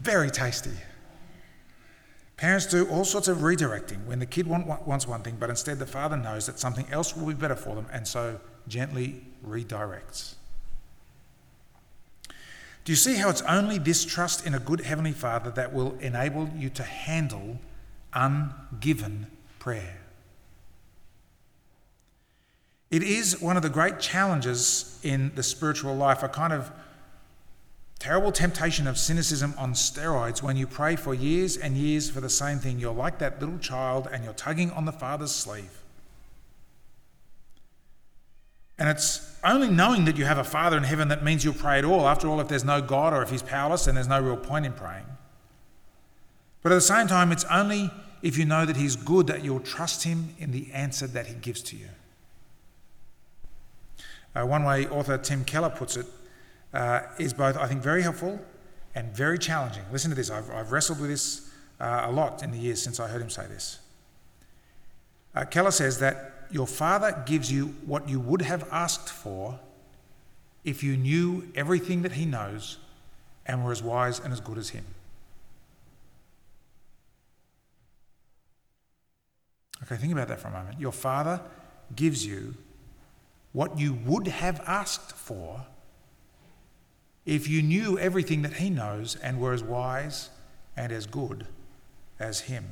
very 0.00 0.30
tasty. 0.30 0.70
Parents 2.36 2.66
do 2.66 2.86
all 2.88 3.04
sorts 3.04 3.26
of 3.26 3.38
redirecting 3.38 4.06
when 4.06 4.20
the 4.20 4.26
kid 4.26 4.46
want, 4.46 4.86
wants 4.86 5.08
one 5.08 5.22
thing, 5.22 5.36
but 5.40 5.50
instead 5.50 5.80
the 5.80 5.86
father 5.86 6.16
knows 6.16 6.46
that 6.46 6.58
something 6.58 6.86
else 6.90 7.16
will 7.16 7.26
be 7.26 7.34
better 7.34 7.56
for 7.56 7.74
them 7.74 7.86
and 7.92 8.06
so 8.06 8.40
gently 8.68 9.24
redirects. 9.44 10.34
Do 12.84 12.92
you 12.92 12.96
see 12.96 13.16
how 13.16 13.28
it's 13.28 13.42
only 13.42 13.76
this 13.78 14.04
trust 14.04 14.46
in 14.46 14.54
a 14.54 14.58
good 14.58 14.80
Heavenly 14.80 15.12
Father 15.12 15.50
that 15.50 15.74
will 15.74 15.94
enable 16.00 16.48
you 16.56 16.70
to 16.70 16.82
handle 16.82 17.58
ungiven 18.14 19.26
prayer? 19.58 19.98
It 22.90 23.02
is 23.02 23.42
one 23.42 23.56
of 23.56 23.62
the 23.62 23.68
great 23.68 24.00
challenges 24.00 24.98
in 25.02 25.32
the 25.34 25.42
spiritual 25.42 25.94
life, 25.94 26.22
a 26.22 26.28
kind 26.28 26.52
of 26.52 26.70
terrible 27.98 28.30
temptation 28.30 28.86
of 28.86 28.96
cynicism 28.96 29.54
on 29.58 29.72
steroids 29.72 30.42
when 30.42 30.56
you 30.56 30.66
pray 30.66 30.94
for 30.94 31.14
years 31.14 31.56
and 31.56 31.76
years 31.76 32.08
for 32.08 32.20
the 32.20 32.30
same 32.30 32.58
thing. 32.58 32.78
You're 32.78 32.94
like 32.94 33.18
that 33.18 33.40
little 33.40 33.58
child 33.58 34.08
and 34.12 34.24
you're 34.24 34.34
tugging 34.34 34.70
on 34.70 34.84
the 34.84 34.92
Father's 34.92 35.32
sleeve. 35.32 35.82
And 38.78 38.88
it's 38.88 39.36
only 39.42 39.68
knowing 39.68 40.04
that 40.04 40.16
you 40.16 40.24
have 40.24 40.38
a 40.38 40.44
Father 40.44 40.76
in 40.76 40.84
heaven 40.84 41.08
that 41.08 41.24
means 41.24 41.44
you'll 41.44 41.54
pray 41.54 41.78
at 41.78 41.84
all. 41.84 42.06
After 42.06 42.28
all, 42.28 42.40
if 42.40 42.46
there's 42.46 42.64
no 42.64 42.80
God 42.80 43.12
or 43.12 43.22
if 43.22 43.30
He's 43.30 43.42
powerless, 43.42 43.86
then 43.86 43.96
there's 43.96 44.06
no 44.06 44.20
real 44.20 44.36
point 44.36 44.64
in 44.64 44.72
praying. 44.72 45.06
But 46.62 46.70
at 46.70 46.76
the 46.76 46.80
same 46.80 47.08
time, 47.08 47.32
it's 47.32 47.44
only 47.46 47.90
if 48.22 48.38
you 48.38 48.44
know 48.44 48.64
that 48.64 48.76
He's 48.76 48.94
good 48.94 49.26
that 49.26 49.42
you'll 49.42 49.58
trust 49.60 50.04
Him 50.04 50.34
in 50.38 50.52
the 50.52 50.70
answer 50.72 51.08
that 51.08 51.26
He 51.26 51.34
gives 51.34 51.60
to 51.64 51.76
you. 51.76 51.88
Uh, 54.36 54.46
one 54.46 54.62
way 54.62 54.86
author 54.86 55.18
Tim 55.18 55.44
Keller 55.44 55.70
puts 55.70 55.96
it 55.96 56.06
uh, 56.72 57.00
is 57.18 57.32
both, 57.32 57.56
I 57.56 57.66
think, 57.66 57.82
very 57.82 58.02
helpful 58.02 58.40
and 58.94 59.14
very 59.14 59.38
challenging. 59.38 59.84
Listen 59.92 60.10
to 60.10 60.16
this. 60.16 60.30
I've, 60.30 60.50
I've 60.50 60.72
wrestled 60.72 61.00
with 61.00 61.10
this 61.10 61.50
uh, 61.80 62.06
a 62.06 62.12
lot 62.12 62.42
in 62.42 62.50
the 62.50 62.58
years 62.58 62.82
since 62.82 63.00
I 63.00 63.08
heard 63.08 63.22
him 63.22 63.30
say 63.30 63.46
this. 63.46 63.78
Uh, 65.34 65.44
Keller 65.44 65.70
says 65.70 65.98
that 66.00 66.46
your 66.50 66.66
Father 66.66 67.22
gives 67.26 67.52
you 67.52 67.66
what 67.84 68.08
you 68.08 68.18
would 68.20 68.42
have 68.42 68.66
asked 68.72 69.08
for 69.08 69.60
if 70.64 70.82
you 70.82 70.96
knew 70.96 71.48
everything 71.54 72.02
that 72.02 72.12
He 72.12 72.24
knows 72.24 72.78
and 73.46 73.64
were 73.64 73.72
as 73.72 73.82
wise 73.82 74.18
and 74.18 74.32
as 74.32 74.40
good 74.40 74.58
as 74.58 74.70
Him. 74.70 74.84
Okay, 79.84 79.96
think 79.96 80.12
about 80.12 80.28
that 80.28 80.40
for 80.40 80.48
a 80.48 80.50
moment. 80.50 80.80
Your 80.80 80.92
Father 80.92 81.40
gives 81.94 82.26
you 82.26 82.54
what 83.52 83.78
you 83.78 83.94
would 83.94 84.26
have 84.26 84.60
asked 84.66 85.12
for 85.12 85.64
if 87.28 87.46
you 87.46 87.60
knew 87.60 87.98
everything 87.98 88.40
that 88.40 88.54
he 88.54 88.70
knows 88.70 89.14
and 89.16 89.38
were 89.38 89.52
as 89.52 89.62
wise 89.62 90.30
and 90.78 90.90
as 90.90 91.04
good 91.04 91.46
as 92.18 92.40
him. 92.40 92.64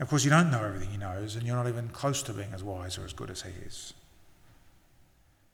Of 0.00 0.08
course, 0.08 0.24
you 0.24 0.30
don't 0.30 0.50
know 0.50 0.64
everything 0.64 0.90
he 0.90 0.96
knows, 0.96 1.36
and 1.36 1.46
you're 1.46 1.54
not 1.54 1.68
even 1.68 1.90
close 1.90 2.24
to 2.24 2.32
being 2.32 2.52
as 2.52 2.64
wise 2.64 2.98
or 2.98 3.04
as 3.04 3.12
good 3.12 3.30
as 3.30 3.42
he 3.42 3.52
is. 3.64 3.94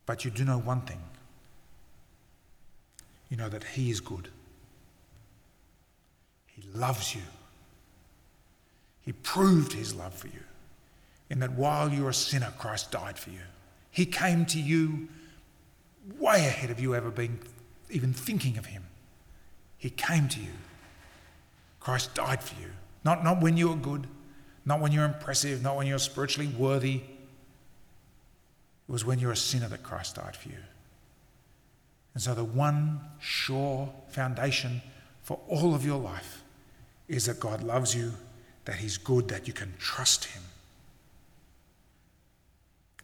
But 0.07 0.25
you 0.25 0.31
do 0.31 0.45
know 0.45 0.59
one 0.59 0.81
thing 0.81 1.03
you 3.29 3.37
know 3.37 3.51
that 3.51 3.65
he 3.65 3.91
is 3.91 4.01
good, 4.01 4.29
he 6.47 6.63
loves 6.73 7.15
you. 7.15 7.23
He 9.03 9.13
proved 9.13 9.75
his 9.75 9.95
love 9.95 10.15
for 10.15 10.29
you 10.29 10.45
in 11.29 11.41
that 11.41 11.53
while 11.53 11.91
you 11.91 12.05
were 12.05 12.11
a 12.11 12.15
sinner, 12.15 12.55
Christ 12.59 12.91
died 12.91 13.19
for 13.19 13.29
you. 13.29 13.41
He 13.91 14.07
came 14.07 14.47
to 14.47 14.59
you 14.59 15.09
way 16.19 16.47
ahead 16.47 16.71
of 16.71 16.81
you 16.81 16.95
ever 16.95 17.11
being 17.11 17.39
even 17.91 18.13
thinking 18.13 18.59
of 18.59 18.67
him. 18.67 18.85
He 19.77 19.91
came 19.91 20.29
to 20.29 20.41
you. 20.41 20.53
Christ 21.81 22.15
died 22.15 22.43
for 22.43 22.61
you. 22.61 22.71
Not, 23.05 23.23
not 23.23 23.41
when 23.41 23.57
you 23.57 23.69
were 23.69 23.77
good, 23.77 24.07
not 24.65 24.81
when 24.81 24.93
you're 24.93 25.05
impressive, 25.05 25.63
not 25.63 25.77
when 25.77 25.87
you're 25.87 25.99
spiritually 25.99 26.49
worthy. 26.49 26.97
It 26.97 28.93
was 28.93 29.05
when 29.05 29.19
you're 29.19 29.33
a 29.33 29.37
sinner 29.37 29.69
that 29.69 29.83
Christ 29.83 30.17
died 30.17 30.37
for 30.37 30.49
you. 30.49 30.57
And 32.15 32.23
so, 32.23 32.35
the 32.35 32.45
one 32.45 33.01
sure 33.19 33.93
foundation 34.09 34.81
for 35.23 35.41
all 35.49 35.75
of 35.75 35.85
your 35.85 35.99
life 35.99 36.43
is 37.09 37.27
that 37.27 37.41
God 37.41 37.63
loves 37.63 37.95
you, 37.95 38.13
that 38.65 38.77
He's 38.77 38.97
good, 38.97 39.29
that 39.29 39.47
you 39.47 39.53
can 39.53 39.75
trust 39.79 40.27
Him. 40.27 40.43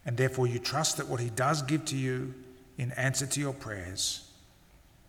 And 0.06 0.16
therefore, 0.16 0.46
you 0.46 0.58
trust 0.58 0.96
that 0.96 1.08
what 1.08 1.20
He 1.20 1.30
does 1.30 1.62
give 1.62 1.84
to 1.86 1.96
you 1.96 2.34
in 2.80 2.92
answer 2.92 3.26
to 3.26 3.38
your 3.38 3.52
prayers 3.52 4.26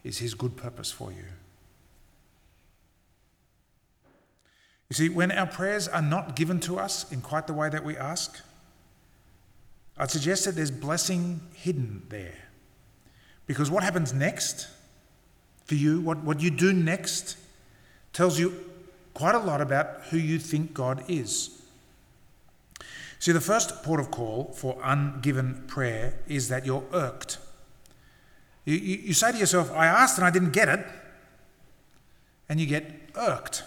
is 0.03 0.17
His 0.17 0.33
good 0.33 0.57
purpose 0.57 0.91
for 0.91 1.09
you. 1.09 1.23
You 4.89 4.93
see, 4.93 5.07
when 5.07 5.31
our 5.31 5.47
prayers 5.47 5.87
are 5.87 6.01
not 6.01 6.35
given 6.35 6.59
to 6.61 6.77
us 6.77 7.09
in 7.13 7.21
quite 7.21 7.47
the 7.47 7.53
way 7.53 7.69
that 7.69 7.85
we 7.85 7.95
ask, 7.95 8.37
I'd 9.97 10.11
suggest 10.11 10.43
that 10.43 10.55
there's 10.55 10.69
blessing 10.69 11.39
hidden 11.53 12.01
there. 12.09 12.35
Because 13.47 13.71
what 13.71 13.83
happens 13.83 14.13
next 14.13 14.67
for 15.63 15.75
you, 15.75 16.01
what, 16.01 16.17
what 16.25 16.41
you 16.41 16.51
do 16.51 16.73
next, 16.73 17.37
tells 18.11 18.37
you 18.37 18.53
quite 19.13 19.33
a 19.33 19.39
lot 19.39 19.61
about 19.61 20.01
who 20.09 20.17
you 20.17 20.39
think 20.39 20.73
God 20.73 21.05
is. 21.07 21.61
See, 23.19 23.31
the 23.31 23.39
first 23.39 23.81
port 23.81 24.01
of 24.01 24.11
call 24.11 24.51
for 24.57 24.75
ungiven 24.83 25.67
prayer 25.67 26.15
is 26.27 26.49
that 26.49 26.65
you're 26.65 26.83
irked. 26.91 27.37
You, 28.65 28.75
you, 28.75 28.97
you 28.97 29.13
say 29.13 29.31
to 29.31 29.37
yourself, 29.37 29.71
I 29.71 29.87
asked 29.87 30.17
and 30.17 30.25
I 30.25 30.29
didn't 30.29 30.51
get 30.51 30.69
it, 30.69 30.85
and 32.47 32.59
you 32.59 32.65
get 32.65 32.91
irked. 33.15 33.63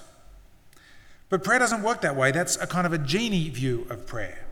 But 1.28 1.42
prayer 1.42 1.58
doesn't 1.58 1.82
work 1.82 2.00
that 2.02 2.16
way. 2.16 2.30
That's 2.30 2.56
a 2.56 2.66
kind 2.66 2.86
of 2.86 2.92
a 2.92 2.98
genie 2.98 3.48
view 3.48 3.86
of 3.90 4.06
prayer. 4.06 4.46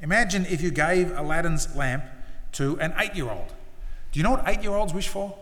Imagine 0.00 0.44
if 0.46 0.60
you 0.60 0.70
gave 0.70 1.16
Aladdin's 1.16 1.74
lamp 1.76 2.04
to 2.52 2.78
an 2.80 2.92
eight 2.98 3.14
year 3.14 3.30
old. 3.30 3.54
Do 4.10 4.18
you 4.18 4.24
know 4.24 4.32
what 4.32 4.46
eight 4.46 4.62
year 4.62 4.72
olds 4.72 4.92
wish 4.92 5.08
for? 5.08 5.34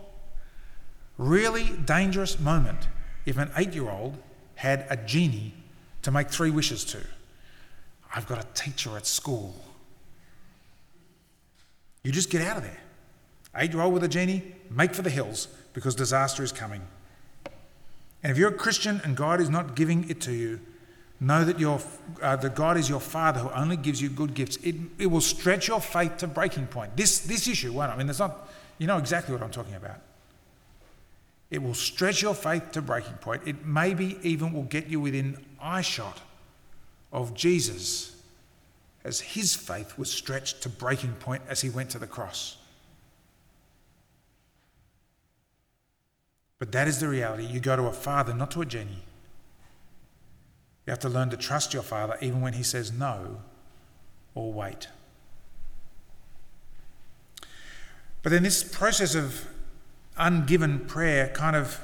Really 1.18 1.70
dangerous 1.84 2.38
moment 2.38 2.88
if 3.26 3.36
an 3.36 3.50
eight 3.56 3.74
year 3.74 3.90
old 3.90 4.16
had 4.54 4.86
a 4.90 4.96
genie 4.96 5.54
to 6.02 6.10
make 6.10 6.28
three 6.28 6.50
wishes 6.50 6.84
to. 6.84 6.98
I've 8.14 8.26
got 8.26 8.38
a 8.38 8.46
teacher 8.54 8.96
at 8.96 9.06
school. 9.06 9.54
You 12.02 12.12
just 12.12 12.30
get 12.30 12.42
out 12.42 12.56
of 12.56 12.62
there. 12.62 12.80
Eight 13.56 13.74
old 13.74 13.92
with 13.92 14.04
a 14.04 14.08
genie, 14.08 14.54
make 14.70 14.94
for 14.94 15.02
the 15.02 15.10
hills 15.10 15.48
because 15.72 15.94
disaster 15.94 16.42
is 16.42 16.52
coming. 16.52 16.82
And 18.22 18.30
if 18.30 18.38
you're 18.38 18.50
a 18.50 18.54
Christian 18.54 19.00
and 19.02 19.16
God 19.16 19.40
is 19.40 19.48
not 19.48 19.74
giving 19.74 20.08
it 20.08 20.20
to 20.22 20.32
you, 20.32 20.60
know 21.20 21.44
that, 21.44 21.58
your, 21.58 21.80
uh, 22.22 22.36
that 22.36 22.54
God 22.54 22.76
is 22.76 22.88
your 22.88 23.00
Father 23.00 23.40
who 23.40 23.50
only 23.50 23.76
gives 23.76 24.00
you 24.00 24.08
good 24.08 24.34
gifts. 24.34 24.56
It, 24.56 24.76
it 24.98 25.06
will 25.06 25.20
stretch 25.20 25.68
your 25.68 25.80
faith 25.80 26.18
to 26.18 26.26
breaking 26.26 26.66
point. 26.66 26.96
This, 26.96 27.20
this 27.20 27.46
issue 27.48 27.72
won't. 27.72 27.92
I 27.92 27.96
mean, 27.96 28.08
it's 28.08 28.18
not, 28.18 28.48
you 28.78 28.86
know 28.86 28.98
exactly 28.98 29.34
what 29.34 29.42
I'm 29.42 29.50
talking 29.50 29.74
about. 29.74 30.00
It 31.50 31.62
will 31.62 31.74
stretch 31.74 32.22
your 32.22 32.34
faith 32.34 32.72
to 32.72 32.82
breaking 32.82 33.14
point. 33.14 33.42
It 33.44 33.66
maybe 33.66 34.18
even 34.22 34.52
will 34.52 34.64
get 34.64 34.86
you 34.86 35.00
within 35.00 35.44
eyeshot 35.62 36.18
of 37.12 37.34
Jesus 37.34 38.16
as 39.04 39.20
his 39.20 39.54
faith 39.54 39.98
was 39.98 40.10
stretched 40.10 40.62
to 40.62 40.68
breaking 40.68 41.12
point 41.14 41.42
as 41.48 41.60
he 41.60 41.70
went 41.70 41.90
to 41.90 41.98
the 41.98 42.06
cross. 42.06 42.56
But 46.60 46.72
that 46.72 46.86
is 46.86 47.00
the 47.00 47.08
reality. 47.08 47.46
You 47.46 47.58
go 47.58 47.74
to 47.74 47.84
a 47.84 47.92
father, 47.92 48.34
not 48.34 48.52
to 48.52 48.60
a 48.60 48.66
genie. 48.66 49.02
You 50.86 50.90
have 50.90 51.00
to 51.00 51.08
learn 51.08 51.30
to 51.30 51.36
trust 51.36 51.74
your 51.74 51.82
father 51.82 52.16
even 52.20 52.42
when 52.42 52.52
he 52.52 52.62
says 52.62 52.92
no 52.92 53.40
or 54.34 54.52
wait. 54.52 54.88
But 58.22 58.30
then 58.30 58.42
this 58.42 58.62
process 58.62 59.14
of 59.14 59.46
ungiven 60.18 60.86
prayer 60.86 61.28
kind 61.28 61.56
of 61.56 61.80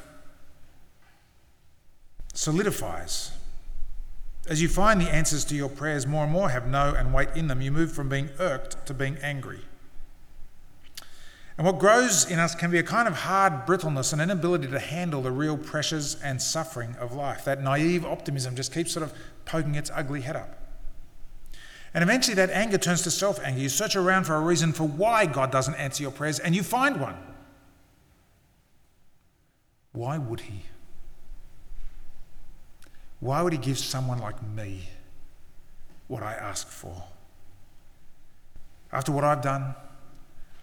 solidifies. 2.34 3.30
As 4.46 4.60
you 4.60 4.68
find 4.68 5.00
the 5.00 5.08
answers 5.08 5.44
to 5.46 5.56
your 5.56 5.70
prayers 5.70 6.06
more 6.06 6.24
and 6.24 6.32
more 6.32 6.50
have 6.50 6.68
no 6.68 6.94
and 6.94 7.14
wait 7.14 7.30
in 7.34 7.46
them, 7.46 7.62
you 7.62 7.72
move 7.72 7.92
from 7.92 8.10
being 8.10 8.28
irked 8.38 8.84
to 8.86 8.92
being 8.92 9.16
angry. 9.22 9.60
And 11.58 11.66
what 11.66 11.78
grows 11.78 12.30
in 12.30 12.38
us 12.38 12.54
can 12.54 12.70
be 12.70 12.78
a 12.78 12.82
kind 12.82 13.08
of 13.08 13.14
hard 13.14 13.64
brittleness 13.64 14.12
and 14.12 14.20
inability 14.20 14.66
to 14.68 14.78
handle 14.78 15.22
the 15.22 15.30
real 15.30 15.56
pressures 15.56 16.16
and 16.22 16.40
suffering 16.40 16.94
of 17.00 17.14
life. 17.14 17.44
That 17.44 17.62
naive 17.62 18.04
optimism 18.04 18.54
just 18.56 18.74
keeps 18.74 18.92
sort 18.92 19.04
of 19.04 19.14
poking 19.46 19.74
its 19.74 19.90
ugly 19.94 20.20
head 20.20 20.36
up. 20.36 20.66
And 21.94 22.02
eventually 22.02 22.34
that 22.34 22.50
anger 22.50 22.76
turns 22.76 23.00
to 23.02 23.10
self 23.10 23.42
anger. 23.42 23.58
You 23.58 23.70
search 23.70 23.96
around 23.96 24.24
for 24.24 24.34
a 24.34 24.40
reason 24.40 24.74
for 24.74 24.86
why 24.86 25.24
God 25.24 25.50
doesn't 25.50 25.74
answer 25.76 26.02
your 26.02 26.12
prayers, 26.12 26.38
and 26.38 26.54
you 26.54 26.62
find 26.62 27.00
one. 27.00 27.16
Why 29.92 30.18
would 30.18 30.40
He? 30.40 30.64
Why 33.20 33.40
would 33.40 33.54
He 33.54 33.58
give 33.58 33.78
someone 33.78 34.18
like 34.18 34.42
me 34.42 34.90
what 36.06 36.22
I 36.22 36.34
ask 36.34 36.68
for? 36.68 37.04
After 38.92 39.10
what 39.10 39.24
I've 39.24 39.40
done, 39.40 39.74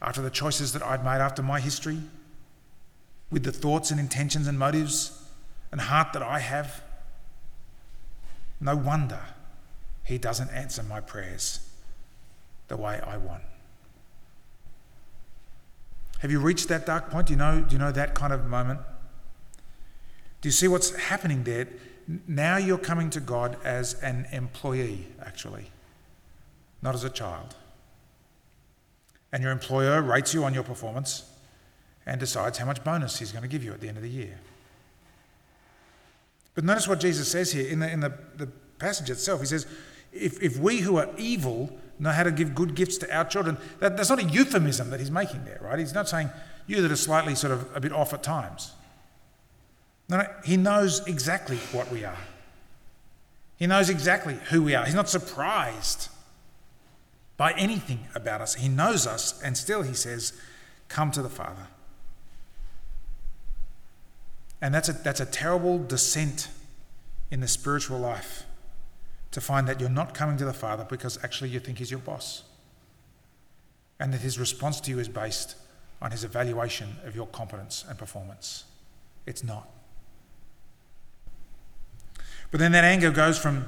after 0.04 0.22
the 0.22 0.30
choices 0.30 0.74
that 0.74 0.84
I'd 0.84 1.04
made, 1.04 1.22
after 1.22 1.42
my 1.42 1.62
history, 1.62 2.00
with 3.32 3.44
the 3.44 3.52
thoughts 3.52 3.90
and 3.90 4.00
intentions 4.00 4.48
and 4.48 4.60
motives 4.60 5.24
and 5.72 5.80
heart 5.80 6.14
that 6.14 6.22
I 6.22 6.40
have. 6.40 6.84
No 8.60 8.76
wonder 8.76 9.20
He 10.04 10.18
doesn't 10.18 10.50
answer 10.52 10.84
my 10.84 11.00
prayers 11.00 11.68
the 12.68 12.76
way 12.76 13.00
I 13.02 13.18
want. 13.18 13.44
Have 16.20 16.32
you 16.32 16.40
reached 16.40 16.68
that 16.68 16.86
dark 16.86 17.10
point? 17.10 17.28
Do 17.28 17.34
you 17.34 17.38
know, 17.38 17.62
do 17.62 17.74
you 17.74 17.80
know 17.80 17.92
that 17.92 18.14
kind 18.14 18.32
of 18.34 18.46
moment? 18.46 18.82
Do 20.42 20.48
you 20.48 20.52
see 20.52 20.68
what's 20.68 20.94
happening 20.96 21.44
there? 21.44 21.68
Now 22.28 22.58
you're 22.58 22.78
coming 22.78 23.10
to 23.12 23.22
God 23.22 23.58
as 23.64 24.02
an 24.02 24.28
employee, 24.32 25.08
actually, 25.26 25.72
not 26.82 26.94
as 26.94 27.04
a 27.06 27.10
child 27.10 27.56
and 29.34 29.42
your 29.42 29.52
employer 29.52 30.02
rates 30.02 30.34
you 30.34 30.46
on 30.46 30.54
your 30.54 30.64
performance 30.64 31.24
and 32.06 32.20
decides 32.20 32.60
how 32.60 32.66
much 32.66 32.84
bonus 32.84 33.18
he's 33.18 33.32
going 33.32 33.42
to 33.42 33.50
give 33.50 33.64
you 33.64 33.74
at 33.74 33.82
the 33.82 33.88
end 33.88 33.98
of 33.98 34.04
the 34.04 34.10
year. 34.10 34.40
But 36.54 36.64
notice 36.64 36.88
what 36.88 37.00
Jesus 37.00 37.30
says 37.30 37.52
here 37.52 37.68
in 37.68 37.80
the, 37.80 37.92
in 37.92 38.00
the, 38.00 38.14
the 38.36 38.48
passage 38.78 39.10
itself. 39.10 39.42
He 39.42 39.48
says, 39.48 39.66
if, 40.14 40.42
if 40.42 40.58
we 40.58 40.78
who 40.78 40.98
are 40.98 41.10
evil 41.18 41.72
know 41.98 42.12
how 42.12 42.22
to 42.22 42.32
give 42.32 42.54
good 42.54 42.76
gifts 42.76 42.98
to 42.98 43.16
our 43.16 43.26
children, 43.26 43.58
that, 43.80 43.98
that's 43.98 44.10
not 44.10 44.20
a 44.20 44.24
euphemism 44.24 44.92
that 44.92 45.00
he's 45.00 45.12
making 45.12 45.46
there, 45.46 45.60
right? 45.64 45.80
He's 45.80 45.96
not 45.96 46.08
saying 46.08 46.30
you 46.68 46.84
that 46.84 46.92
are 46.92 46.96
slightly 46.96 47.34
sort 47.34 47.54
of 47.54 47.76
a 47.76 47.80
bit 47.80 47.92
off 47.92 48.14
at 48.14 48.22
times. 48.22 48.74
No, 50.10 50.18
no, 50.18 50.28
he 50.46 50.58
knows 50.58 51.06
exactly 51.08 51.58
what 51.72 51.92
we 51.92 52.06
are. 52.06 52.18
He 53.58 53.66
knows 53.66 53.90
exactly 53.90 54.38
who 54.50 54.62
we 54.62 54.76
are. 54.76 54.86
He's 54.86 54.94
not 54.94 55.10
surprised 55.10 56.10
by 57.44 57.52
anything 57.58 58.00
about 58.16 58.40
us. 58.40 58.56
He 58.56 58.70
knows 58.70 59.06
us, 59.06 59.42
and 59.44 59.58
still 59.58 59.82
he 59.82 59.94
says, 59.94 60.32
Come 60.88 61.12
to 61.12 61.22
the 61.22 61.28
Father. 61.28 61.68
And 64.62 64.74
that's 64.74 64.88
a, 64.88 64.94
that's 64.94 65.20
a 65.20 65.26
terrible 65.26 65.78
descent 65.78 66.48
in 67.32 67.42
the 67.42 67.50
spiritual 67.50 68.00
life 68.00 68.46
to 69.32 69.42
find 69.42 69.68
that 69.68 69.82
you're 69.82 69.90
not 69.90 70.14
coming 70.14 70.38
to 70.38 70.46
the 70.46 70.54
Father 70.54 70.88
because 70.90 71.22
actually 71.22 71.50
you 71.50 71.60
think 71.60 71.80
He's 71.80 71.92
your 71.92 72.00
boss. 72.00 72.44
And 74.00 74.14
that 74.14 74.22
His 74.22 74.40
response 74.40 74.80
to 74.80 74.92
you 74.92 75.00
is 75.00 75.10
based 75.10 75.58
on 76.02 76.12
His 76.12 76.24
evaluation 76.24 76.96
of 77.04 77.14
your 77.14 77.28
competence 77.28 77.84
and 77.90 77.98
performance. 77.98 78.64
It's 79.26 79.44
not. 79.44 79.68
But 82.52 82.62
then 82.62 82.72
that 82.72 82.86
anger 82.86 83.12
goes 83.12 83.38
from 83.38 83.68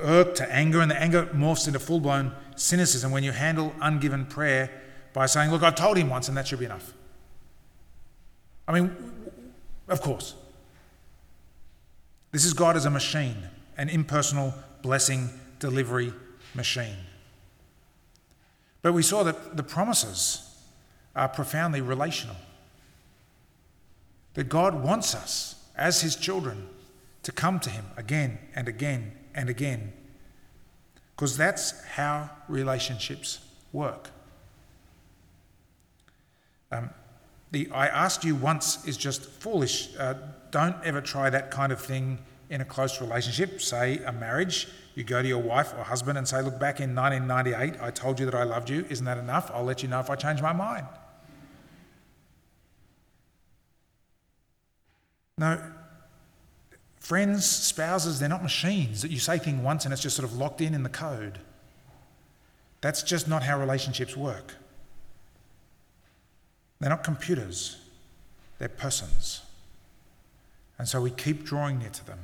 irk 0.00 0.34
to 0.36 0.52
anger, 0.52 0.80
and 0.80 0.90
the 0.90 1.00
anger 1.00 1.26
morphs 1.26 1.66
into 1.66 1.78
full 1.78 2.00
blown 2.00 2.32
cynicism 2.56 3.10
when 3.12 3.22
you 3.22 3.32
handle 3.32 3.72
ungiven 3.80 4.28
prayer 4.28 4.70
by 5.12 5.26
saying, 5.26 5.50
Look, 5.50 5.62
I've 5.62 5.74
told 5.74 5.96
him 5.96 6.08
once 6.08 6.28
and 6.28 6.36
that 6.36 6.46
should 6.48 6.58
be 6.58 6.64
enough. 6.64 6.92
I 8.66 8.72
mean, 8.72 8.94
of 9.88 10.00
course. 10.00 10.34
This 12.30 12.44
is 12.44 12.52
God 12.52 12.76
as 12.76 12.84
a 12.84 12.90
machine, 12.90 13.48
an 13.78 13.88
impersonal 13.88 14.52
blessing 14.82 15.30
delivery 15.60 16.12
machine. 16.54 16.96
But 18.82 18.92
we 18.92 19.02
saw 19.02 19.22
that 19.22 19.56
the 19.56 19.62
promises 19.62 20.44
are 21.16 21.28
profoundly 21.28 21.80
relational. 21.80 22.36
That 24.34 24.48
God 24.48 24.84
wants 24.84 25.14
us, 25.14 25.56
as 25.74 26.02
His 26.02 26.16
children, 26.16 26.68
to 27.22 27.32
come 27.32 27.58
to 27.60 27.70
Him 27.70 27.86
again 27.96 28.38
and 28.54 28.68
again 28.68 29.12
and 29.38 29.48
again. 29.48 29.92
Because 31.14 31.36
that's 31.36 31.84
how 31.84 32.28
relationships 32.48 33.38
work. 33.72 34.10
Um, 36.72 36.90
the 37.52 37.70
I 37.72 37.86
asked 37.86 38.24
you 38.24 38.34
once 38.34 38.84
is 38.86 38.96
just 38.96 39.24
foolish. 39.24 39.96
Uh, 39.96 40.14
don't 40.50 40.76
ever 40.84 41.00
try 41.00 41.30
that 41.30 41.50
kind 41.50 41.72
of 41.72 41.80
thing 41.80 42.18
in 42.50 42.60
a 42.60 42.64
close 42.64 43.00
relationship, 43.00 43.60
say 43.60 43.98
a 44.04 44.12
marriage. 44.12 44.68
You 44.94 45.04
go 45.04 45.22
to 45.22 45.28
your 45.28 45.42
wife 45.42 45.72
or 45.76 45.84
husband 45.84 46.18
and 46.18 46.26
say, 46.26 46.42
Look, 46.42 46.58
back 46.58 46.80
in 46.80 46.94
1998, 46.94 47.80
I 47.80 47.90
told 47.92 48.18
you 48.18 48.26
that 48.26 48.34
I 48.34 48.42
loved 48.42 48.68
you. 48.68 48.84
Isn't 48.90 49.06
that 49.06 49.18
enough? 49.18 49.50
I'll 49.54 49.64
let 49.64 49.82
you 49.82 49.88
know 49.88 50.00
if 50.00 50.10
I 50.10 50.16
change 50.16 50.42
my 50.42 50.52
mind. 50.52 50.86
No, 55.38 55.62
friends, 57.00 57.46
spouses, 57.46 58.20
they're 58.20 58.28
not 58.28 58.42
machines 58.42 59.02
that 59.02 59.10
you 59.10 59.18
say 59.18 59.38
thing 59.38 59.62
once 59.62 59.84
and 59.84 59.92
it's 59.92 60.02
just 60.02 60.16
sort 60.16 60.28
of 60.28 60.36
locked 60.36 60.60
in 60.60 60.74
in 60.74 60.82
the 60.82 60.88
code. 60.88 61.38
That's 62.80 63.02
just 63.02 63.28
not 63.28 63.42
how 63.42 63.58
relationships 63.58 64.16
work. 64.16 64.54
They're 66.80 66.90
not 66.90 67.02
computers, 67.02 67.78
they're 68.58 68.68
persons. 68.68 69.42
And 70.78 70.86
so 70.86 71.00
we 71.00 71.10
keep 71.10 71.44
drawing 71.44 71.80
near 71.80 71.90
to 71.90 72.06
them. 72.06 72.20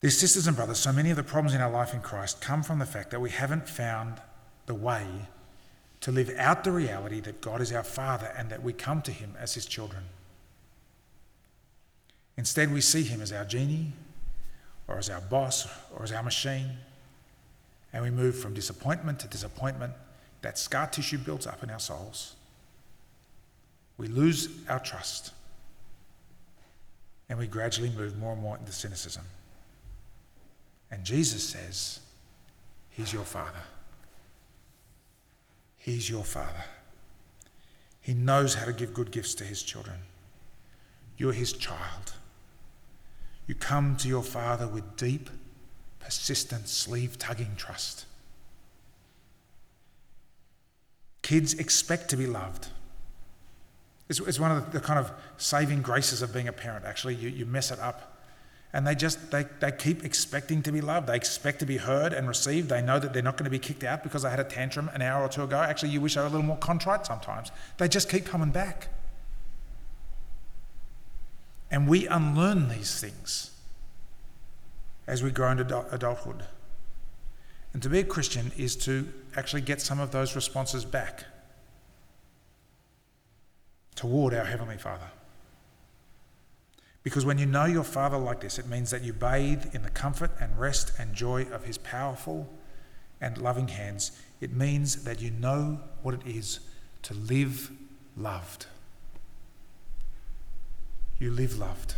Dear 0.00 0.10
sisters 0.10 0.46
and 0.46 0.56
brothers, 0.56 0.78
so 0.78 0.92
many 0.92 1.10
of 1.10 1.16
the 1.16 1.22
problems 1.22 1.54
in 1.54 1.60
our 1.60 1.70
life 1.70 1.92
in 1.92 2.00
Christ 2.00 2.40
come 2.40 2.62
from 2.62 2.78
the 2.78 2.86
fact 2.86 3.10
that 3.10 3.20
we 3.20 3.30
haven't 3.30 3.68
found 3.68 4.20
the 4.66 4.74
way 4.74 5.06
to 6.00 6.12
live 6.12 6.30
out 6.36 6.64
the 6.64 6.72
reality 6.72 7.20
that 7.20 7.40
God 7.40 7.60
is 7.60 7.72
our 7.72 7.82
Father 7.82 8.32
and 8.36 8.50
that 8.50 8.62
we 8.62 8.72
come 8.72 9.02
to 9.02 9.10
Him 9.10 9.34
as 9.38 9.54
His 9.54 9.66
children. 9.66 10.04
Instead, 12.36 12.72
we 12.72 12.80
see 12.80 13.02
Him 13.02 13.20
as 13.20 13.32
our 13.32 13.44
genie, 13.44 13.92
or 14.88 14.98
as 14.98 15.08
our 15.10 15.20
boss, 15.20 15.68
or 15.94 16.02
as 16.02 16.12
our 16.12 16.22
machine, 16.22 16.70
and 17.92 18.04
we 18.04 18.10
move 18.10 18.38
from 18.38 18.54
disappointment 18.54 19.18
to 19.20 19.28
disappointment. 19.28 19.92
That 20.42 20.58
scar 20.58 20.86
tissue 20.86 21.18
builds 21.18 21.46
up 21.46 21.62
in 21.62 21.70
our 21.70 21.80
souls. 21.80 22.34
We 23.98 24.06
lose 24.06 24.48
our 24.68 24.78
trust, 24.78 25.32
and 27.28 27.38
we 27.38 27.46
gradually 27.46 27.90
move 27.90 28.18
more 28.18 28.32
and 28.32 28.42
more 28.42 28.58
into 28.58 28.72
cynicism. 28.72 29.24
And 30.90 31.04
Jesus 31.04 31.42
says, 31.42 32.00
He's 32.90 33.12
your 33.12 33.24
Father. 33.24 33.62
He's 35.78 36.08
your 36.08 36.24
Father. 36.24 36.64
He 38.00 38.14
knows 38.14 38.54
how 38.54 38.66
to 38.66 38.72
give 38.72 38.94
good 38.94 39.10
gifts 39.10 39.34
to 39.36 39.44
His 39.44 39.62
children. 39.62 39.96
You're 41.16 41.32
His 41.32 41.52
child. 41.52 42.12
You 43.46 43.54
come 43.54 43.96
to 43.98 44.08
your 44.08 44.22
Father 44.22 44.66
with 44.66 44.96
deep, 44.96 45.30
persistent, 46.00 46.68
sleeve 46.68 47.18
tugging 47.18 47.54
trust. 47.56 48.06
Kids 51.22 51.54
expect 51.54 52.08
to 52.10 52.16
be 52.16 52.26
loved. 52.26 52.68
It's, 54.08 54.20
it's 54.20 54.38
one 54.38 54.52
of 54.52 54.72
the, 54.72 54.80
kind 54.80 54.98
of 54.98 55.10
saving 55.36 55.82
graces 55.82 56.22
of 56.22 56.32
being 56.32 56.48
a 56.48 56.52
parent, 56.52 56.84
actually. 56.84 57.16
You, 57.16 57.28
you 57.28 57.46
mess 57.46 57.70
it 57.70 57.80
up 57.80 58.16
and 58.72 58.86
they 58.86 58.94
just 58.94 59.30
they, 59.30 59.46
they 59.60 59.72
keep 59.72 60.04
expecting 60.04 60.62
to 60.62 60.70
be 60.70 60.82
loved 60.82 61.06
they 61.06 61.16
expect 61.16 61.60
to 61.60 61.66
be 61.66 61.78
heard 61.78 62.12
and 62.12 62.28
received 62.28 62.68
they 62.68 62.82
know 62.82 62.98
that 62.98 63.14
they're 63.14 63.22
not 63.22 63.36
going 63.36 63.44
to 63.44 63.50
be 63.50 63.58
kicked 63.58 63.82
out 63.84 64.02
because 64.02 64.22
they 64.22 64.28
had 64.28 64.38
a 64.38 64.44
tantrum 64.44 64.90
an 64.92 65.00
hour 65.00 65.24
or 65.24 65.28
two 65.28 65.42
ago 65.42 65.56
actually 65.56 65.88
you 65.88 66.00
wish 66.00 66.14
they 66.14 66.20
were 66.20 66.26
a 66.26 66.30
little 66.30 66.44
more 66.44 66.58
contrite 66.58 67.06
sometimes 67.06 67.50
they 67.78 67.88
just 67.88 68.10
keep 68.10 68.26
coming 68.26 68.50
back 68.50 68.88
and 71.76 71.86
we 71.86 72.06
unlearn 72.06 72.70
these 72.70 72.98
things 72.98 73.50
as 75.06 75.22
we 75.22 75.30
grow 75.30 75.50
into 75.50 75.94
adulthood 75.94 76.42
and 77.74 77.82
to 77.82 77.90
be 77.90 77.98
a 77.98 78.04
christian 78.04 78.50
is 78.56 78.74
to 78.74 79.06
actually 79.36 79.60
get 79.60 79.78
some 79.82 80.00
of 80.00 80.10
those 80.10 80.34
responses 80.34 80.86
back 80.86 81.24
toward 83.94 84.32
our 84.32 84.46
heavenly 84.46 84.78
father 84.78 85.10
because 87.02 87.26
when 87.26 87.36
you 87.36 87.44
know 87.46 87.66
your 87.66 87.84
Father 87.84 88.18
like 88.18 88.40
this, 88.40 88.58
it 88.58 88.66
means 88.66 88.90
that 88.90 89.04
you 89.04 89.12
bathe 89.12 89.72
in 89.72 89.82
the 89.84 89.90
comfort 89.90 90.32
and 90.40 90.58
rest 90.58 90.90
and 90.98 91.14
joy 91.14 91.42
of 91.52 91.62
His 91.62 91.78
powerful 91.78 92.52
and 93.20 93.38
loving 93.38 93.68
hands. 93.68 94.10
It 94.40 94.52
means 94.52 95.04
that 95.04 95.22
you 95.22 95.30
know 95.30 95.78
what 96.02 96.14
it 96.14 96.26
is 96.26 96.58
to 97.02 97.14
live 97.14 97.70
loved. 98.16 98.66
You 101.18 101.30
live 101.30 101.58
loved 101.58 101.94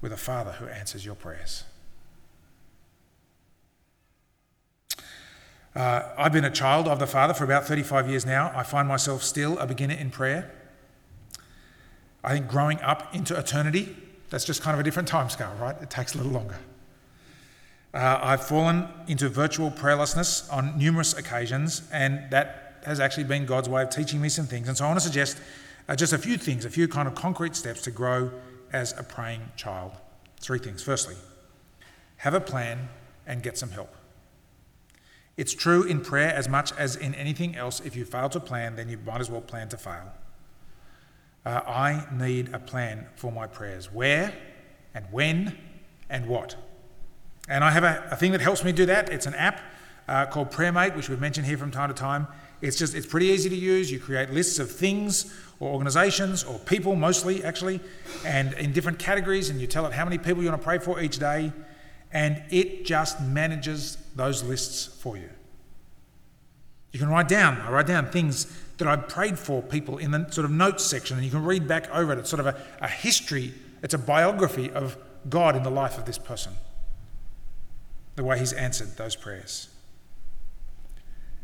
with 0.00 0.12
a 0.12 0.16
Father 0.16 0.52
who 0.52 0.66
answers 0.66 1.04
your 1.04 1.16
prayers. 1.16 1.64
Uh, 5.74 6.02
I've 6.16 6.32
been 6.32 6.44
a 6.44 6.50
child 6.50 6.86
of 6.88 7.00
the 7.00 7.06
Father 7.06 7.34
for 7.34 7.44
about 7.44 7.66
35 7.66 8.08
years 8.08 8.24
now. 8.24 8.52
I 8.54 8.62
find 8.62 8.86
myself 8.86 9.22
still 9.22 9.58
a 9.58 9.66
beginner 9.66 9.94
in 9.94 10.10
prayer. 10.10 10.50
I 12.22 12.32
think 12.32 12.48
growing 12.48 12.80
up 12.80 13.14
into 13.14 13.36
eternity, 13.36 13.94
that's 14.30 14.44
just 14.44 14.62
kind 14.62 14.74
of 14.74 14.80
a 14.80 14.84
different 14.84 15.08
time 15.08 15.28
scale, 15.28 15.54
right? 15.60 15.76
It 15.82 15.90
takes 15.90 16.14
a 16.14 16.18
little 16.18 16.32
longer. 16.32 16.58
Uh, 17.92 18.20
I've 18.22 18.46
fallen 18.46 18.88
into 19.08 19.28
virtual 19.28 19.70
prayerlessness 19.70 20.52
on 20.52 20.78
numerous 20.78 21.12
occasions, 21.12 21.82
and 21.92 22.30
that 22.30 22.82
has 22.84 23.00
actually 23.00 23.24
been 23.24 23.46
God's 23.46 23.68
way 23.68 23.82
of 23.82 23.90
teaching 23.90 24.20
me 24.20 24.28
some 24.28 24.46
things. 24.46 24.68
And 24.68 24.76
so 24.76 24.84
I 24.84 24.88
want 24.88 25.00
to 25.00 25.04
suggest 25.04 25.38
just 25.94 26.12
a 26.12 26.18
few 26.18 26.36
things, 26.36 26.64
a 26.64 26.70
few 26.70 26.88
kind 26.88 27.06
of 27.06 27.14
concrete 27.14 27.54
steps 27.54 27.82
to 27.82 27.90
grow 27.90 28.32
as 28.72 28.92
a 28.98 29.02
praying 29.02 29.42
child. 29.56 29.92
Three 30.40 30.58
things. 30.58 30.82
Firstly, 30.82 31.16
have 32.16 32.34
a 32.34 32.40
plan 32.40 32.88
and 33.26 33.42
get 33.42 33.56
some 33.56 33.70
help. 33.70 33.94
It's 35.36 35.52
true 35.52 35.82
in 35.82 36.00
prayer 36.00 36.32
as 36.34 36.48
much 36.48 36.72
as 36.72 36.96
in 36.96 37.14
anything 37.14 37.56
else. 37.56 37.80
If 37.80 37.94
you 37.94 38.04
fail 38.04 38.28
to 38.30 38.40
plan, 38.40 38.74
then 38.74 38.88
you 38.88 38.98
might 39.06 39.20
as 39.20 39.30
well 39.30 39.42
plan 39.42 39.68
to 39.68 39.76
fail 39.76 40.12
uh, 41.46 41.60
I 41.64 42.04
need 42.12 42.52
a 42.52 42.58
plan 42.58 43.06
for 43.14 43.30
my 43.30 43.46
prayers. 43.46 43.92
Where 43.92 44.34
and 44.94 45.06
when 45.12 45.56
and 46.10 46.26
what. 46.26 46.56
And 47.48 47.62
I 47.62 47.70
have 47.70 47.84
a, 47.84 48.08
a 48.10 48.16
thing 48.16 48.32
that 48.32 48.40
helps 48.40 48.64
me 48.64 48.72
do 48.72 48.84
that. 48.86 49.10
It's 49.10 49.26
an 49.26 49.34
app 49.34 49.60
uh, 50.08 50.26
called 50.26 50.50
PrayerMate, 50.50 50.96
which 50.96 51.08
we've 51.08 51.20
mentioned 51.20 51.46
here 51.46 51.56
from 51.56 51.70
time 51.70 51.88
to 51.88 51.94
time. 51.94 52.26
It's 52.60 52.76
just 52.76 52.94
it's 52.94 53.06
pretty 53.06 53.26
easy 53.26 53.50
to 53.50 53.56
use. 53.56 53.90
You 53.90 54.00
create 54.00 54.30
lists 54.30 54.58
of 54.58 54.70
things 54.70 55.34
or 55.60 55.70
organizations 55.70 56.44
or 56.44 56.58
people 56.60 56.96
mostly 56.96 57.44
actually, 57.44 57.80
and 58.24 58.52
in 58.54 58.72
different 58.72 58.98
categories, 58.98 59.50
and 59.50 59.60
you 59.60 59.66
tell 59.66 59.86
it 59.86 59.92
how 59.92 60.04
many 60.04 60.18
people 60.18 60.42
you 60.42 60.48
want 60.48 60.60
to 60.60 60.64
pray 60.64 60.78
for 60.78 61.00
each 61.00 61.18
day, 61.18 61.52
and 62.12 62.42
it 62.50 62.84
just 62.84 63.20
manages 63.20 63.98
those 64.14 64.42
lists 64.42 64.86
for 64.86 65.16
you. 65.16 65.28
You 66.92 66.98
can 66.98 67.08
write 67.08 67.28
down, 67.28 67.60
I 67.60 67.70
write 67.70 67.86
down 67.86 68.10
things 68.10 68.46
that 68.78 68.88
I've 68.88 69.08
prayed 69.08 69.38
for 69.38 69.62
people 69.62 69.98
in 69.98 70.10
the 70.10 70.26
sort 70.30 70.44
of 70.44 70.50
notes 70.50 70.84
section, 70.84 71.16
and 71.16 71.24
you 71.24 71.30
can 71.30 71.44
read 71.44 71.68
back 71.68 71.90
over 71.90 72.12
it. 72.12 72.18
It's 72.18 72.30
sort 72.30 72.40
of 72.40 72.46
a, 72.46 72.56
a 72.80 72.88
history, 72.88 73.52
it's 73.82 73.94
a 73.94 73.98
biography 73.98 74.70
of 74.70 74.96
God 75.28 75.56
in 75.56 75.62
the 75.62 75.70
life 75.70 75.98
of 75.98 76.04
this 76.04 76.18
person, 76.18 76.52
the 78.14 78.24
way 78.24 78.38
He's 78.38 78.52
answered 78.52 78.96
those 78.96 79.16
prayers. 79.16 79.68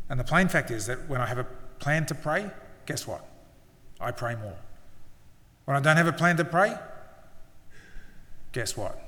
And 0.09 0.19
the 0.19 0.23
plain 0.23 0.47
fact 0.47 0.71
is 0.71 0.85
that 0.87 1.07
when 1.07 1.21
I 1.21 1.27
have 1.27 1.37
a 1.37 1.47
plan 1.79 2.05
to 2.07 2.15
pray, 2.15 2.49
guess 2.85 3.07
what? 3.07 3.25
I 3.99 4.11
pray 4.11 4.35
more. 4.35 4.57
When 5.65 5.77
I 5.77 5.79
don't 5.79 5.97
have 5.97 6.07
a 6.07 6.13
plan 6.13 6.37
to 6.37 6.45
pray, 6.45 6.75
guess 8.51 8.75
what? 8.75 8.99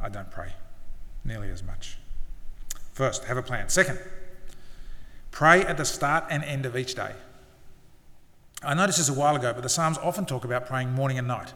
I 0.00 0.08
don't 0.08 0.30
pray 0.30 0.52
nearly 1.24 1.50
as 1.50 1.62
much. 1.62 1.98
First, 2.92 3.24
have 3.24 3.36
a 3.36 3.42
plan. 3.42 3.68
Second, 3.68 3.98
Pray 5.34 5.62
at 5.62 5.76
the 5.76 5.84
start 5.84 6.26
and 6.30 6.44
end 6.44 6.64
of 6.64 6.76
each 6.76 6.94
day. 6.94 7.10
I 8.62 8.72
noticed 8.72 8.98
this 8.98 9.08
a 9.08 9.12
while 9.12 9.34
ago, 9.34 9.52
but 9.52 9.64
the 9.64 9.68
Psalms 9.68 9.98
often 9.98 10.26
talk 10.26 10.44
about 10.44 10.64
praying 10.64 10.92
morning 10.92 11.18
and 11.18 11.26
night. 11.26 11.52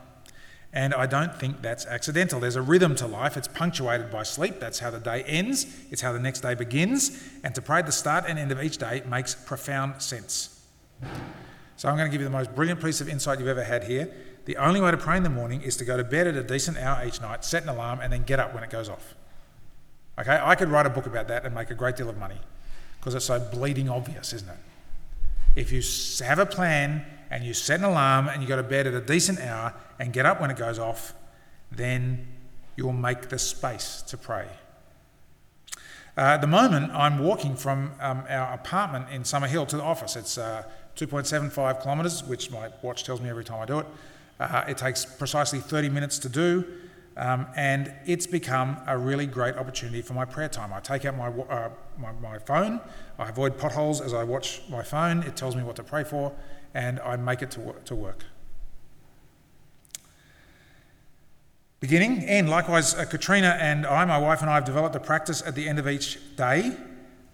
And 0.72 0.92
I 0.92 1.06
don't 1.06 1.34
think 1.34 1.62
that's 1.62 1.86
accidental. 1.86 2.40
There's 2.40 2.56
a 2.56 2.62
rhythm 2.62 2.94
to 2.96 3.06
life. 3.06 3.36
It's 3.36 3.48
punctuated 3.48 4.10
by 4.10 4.22
sleep. 4.22 4.60
That's 4.60 4.78
how 4.78 4.90
the 4.90 5.00
day 5.00 5.22
ends, 5.22 5.66
it's 5.90 6.02
how 6.02 6.12
the 6.12 6.20
next 6.20 6.40
day 6.40 6.54
begins. 6.54 7.22
And 7.42 7.54
to 7.54 7.62
pray 7.62 7.78
at 7.78 7.86
the 7.86 7.92
start 7.92 8.24
and 8.28 8.38
end 8.38 8.52
of 8.52 8.62
each 8.62 8.76
day 8.76 9.02
makes 9.08 9.34
profound 9.34 10.02
sense. 10.02 10.62
So 11.76 11.88
I'm 11.88 11.96
going 11.96 12.10
to 12.10 12.12
give 12.12 12.20
you 12.20 12.26
the 12.26 12.36
most 12.36 12.54
brilliant 12.54 12.82
piece 12.82 13.00
of 13.00 13.08
insight 13.08 13.38
you've 13.38 13.48
ever 13.48 13.64
had 13.64 13.84
here. 13.84 14.12
The 14.44 14.56
only 14.56 14.80
way 14.80 14.90
to 14.90 14.96
pray 14.96 15.16
in 15.16 15.22
the 15.22 15.30
morning 15.30 15.62
is 15.62 15.76
to 15.76 15.84
go 15.84 15.96
to 15.96 16.04
bed 16.04 16.26
at 16.26 16.34
a 16.34 16.42
decent 16.42 16.76
hour 16.78 17.04
each 17.06 17.20
night, 17.20 17.44
set 17.44 17.62
an 17.62 17.68
alarm, 17.68 18.00
and 18.00 18.12
then 18.12 18.24
get 18.24 18.40
up 18.40 18.54
when 18.54 18.64
it 18.64 18.70
goes 18.70 18.88
off. 18.88 19.14
Okay, 20.18 20.40
I 20.42 20.54
could 20.54 20.68
write 20.68 20.86
a 20.86 20.90
book 20.90 21.06
about 21.06 21.28
that 21.28 21.44
and 21.44 21.54
make 21.54 21.70
a 21.70 21.74
great 21.74 21.96
deal 21.96 22.08
of 22.08 22.18
money 22.18 22.40
because 22.98 23.14
it's 23.14 23.26
so 23.26 23.38
bleeding 23.38 23.88
obvious, 23.88 24.32
isn't 24.32 24.48
it? 24.48 24.58
If 25.54 25.70
you 25.70 25.82
have 26.24 26.38
a 26.38 26.46
plan 26.46 27.06
and 27.30 27.44
you 27.44 27.54
set 27.54 27.80
an 27.80 27.84
alarm 27.84 28.28
and 28.28 28.42
you 28.42 28.48
go 28.48 28.56
to 28.56 28.62
bed 28.62 28.86
at 28.86 28.94
a 28.94 29.00
decent 29.00 29.40
hour 29.40 29.74
and 29.98 30.12
get 30.12 30.26
up 30.26 30.40
when 30.40 30.50
it 30.50 30.56
goes 30.56 30.78
off, 30.78 31.14
then 31.70 32.26
you'll 32.76 32.92
make 32.92 33.28
the 33.28 33.38
space 33.38 34.02
to 34.02 34.16
pray. 34.16 34.46
Uh, 36.16 36.34
at 36.34 36.40
the 36.40 36.46
moment, 36.46 36.90
I'm 36.92 37.20
walking 37.20 37.54
from 37.54 37.92
um, 38.00 38.24
our 38.28 38.54
apartment 38.54 39.06
in 39.12 39.22
Summerhill 39.22 39.68
to 39.68 39.76
the 39.76 39.82
office. 39.82 40.16
It's 40.16 40.36
uh, 40.36 40.64
2.75 40.96 41.82
kilometres, 41.82 42.24
which 42.24 42.50
my 42.50 42.70
watch 42.82 43.04
tells 43.04 43.20
me 43.20 43.28
every 43.28 43.44
time 43.44 43.60
I 43.60 43.66
do 43.66 43.78
it. 43.78 43.86
Uh, 44.40 44.64
it 44.66 44.78
takes 44.78 45.04
precisely 45.04 45.60
30 45.60 45.88
minutes 45.90 46.18
to 46.20 46.28
do, 46.28 46.64
um, 47.16 47.46
and 47.56 47.92
it's 48.04 48.26
become 48.26 48.78
a 48.86 48.98
really 48.98 49.26
great 49.26 49.56
opportunity 49.56 50.02
for 50.02 50.14
my 50.14 50.24
prayer 50.24 50.48
time. 50.48 50.72
I 50.72 50.80
take 50.80 51.04
out 51.04 51.16
my, 51.16 51.28
uh, 51.28 51.70
my, 51.98 52.12
my 52.20 52.38
phone, 52.38 52.80
I 53.18 53.28
avoid 53.28 53.58
potholes 53.58 54.00
as 54.00 54.12
I 54.12 54.24
watch 54.24 54.62
my 54.68 54.82
phone, 54.82 55.22
it 55.22 55.36
tells 55.36 55.54
me 55.54 55.62
what 55.62 55.76
to 55.76 55.84
pray 55.84 56.02
for, 56.02 56.32
and 56.74 57.00
I 57.00 57.16
make 57.16 57.42
it 57.42 57.50
to, 57.52 57.60
wo- 57.60 57.76
to 57.84 57.94
work. 57.94 58.24
Beginning, 61.80 62.24
and 62.24 62.48
likewise, 62.48 62.94
uh, 62.94 63.04
Katrina 63.04 63.56
and 63.60 63.86
I, 63.86 64.04
my 64.04 64.18
wife 64.18 64.40
and 64.40 64.50
I, 64.50 64.56
have 64.56 64.64
developed 64.64 64.96
a 64.96 65.00
practice 65.00 65.42
at 65.46 65.54
the 65.54 65.68
end 65.68 65.78
of 65.78 65.86
each 65.86 66.18
day. 66.36 66.76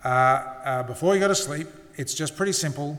Uh, 0.05 0.09
uh, 0.09 0.82
before 0.82 1.14
you 1.14 1.20
go 1.20 1.28
to 1.28 1.35
sleep, 1.35 1.66
it's 1.97 2.12
just 2.12 2.37
pretty 2.37 2.53
simple. 2.53 2.99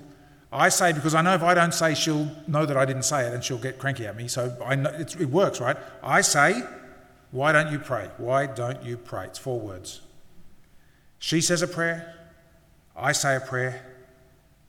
I 0.52 0.70
say, 0.70 0.94
because 0.94 1.14
I 1.14 1.22
know 1.22 1.36
if 1.36 1.44
I 1.44 1.54
don't 1.54 1.74
say, 1.74 1.94
she'll 1.94 2.32
know 2.48 2.66
that 2.66 2.78
I 2.78 2.86
didn't 2.86 3.04
say 3.04 3.28
it 3.28 3.34
and 3.34 3.44
she'll 3.44 3.60
get 3.60 3.78
cranky 3.78 4.08
at 4.08 4.16
me. 4.16 4.28
So 4.28 4.56
know 4.76 4.90
it 4.90 5.30
works, 5.30 5.60
right? 5.60 5.78
I 6.02 6.22
say, 6.22 6.64
Why 7.32 7.52
don't 7.52 7.72
you 7.72 7.78
pray? 7.78 8.10
Why 8.18 8.48
don't 8.48 8.82
you 8.84 8.98
pray? 8.98 9.26
It's 9.26 9.38
four 9.38 9.60
words. 9.60 10.02
She 11.20 11.42
says 11.42 11.62
a 11.62 11.68
prayer, 11.68 12.16
I 12.96 13.12
say 13.12 13.36
a 13.36 13.40
prayer, 13.40 13.86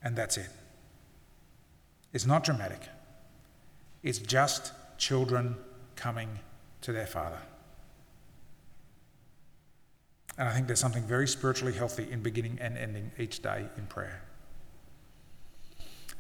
and 0.02 0.16
that's 0.16 0.36
it. 0.36 0.48
It's 2.12 2.26
not 2.26 2.44
dramatic, 2.44 2.80
it's 4.02 4.18
just 4.18 4.72
children 4.98 5.56
coming 5.96 6.38
to 6.82 6.92
their 6.92 7.06
Father. 7.06 7.40
And 10.38 10.48
I 10.48 10.52
think 10.52 10.66
there's 10.66 10.80
something 10.80 11.02
very 11.04 11.26
spiritually 11.26 11.72
healthy 11.72 12.10
in 12.10 12.22
beginning 12.22 12.58
and 12.60 12.76
ending 12.76 13.10
each 13.18 13.40
day 13.40 13.66
in 13.78 13.86
prayer. 13.86 14.22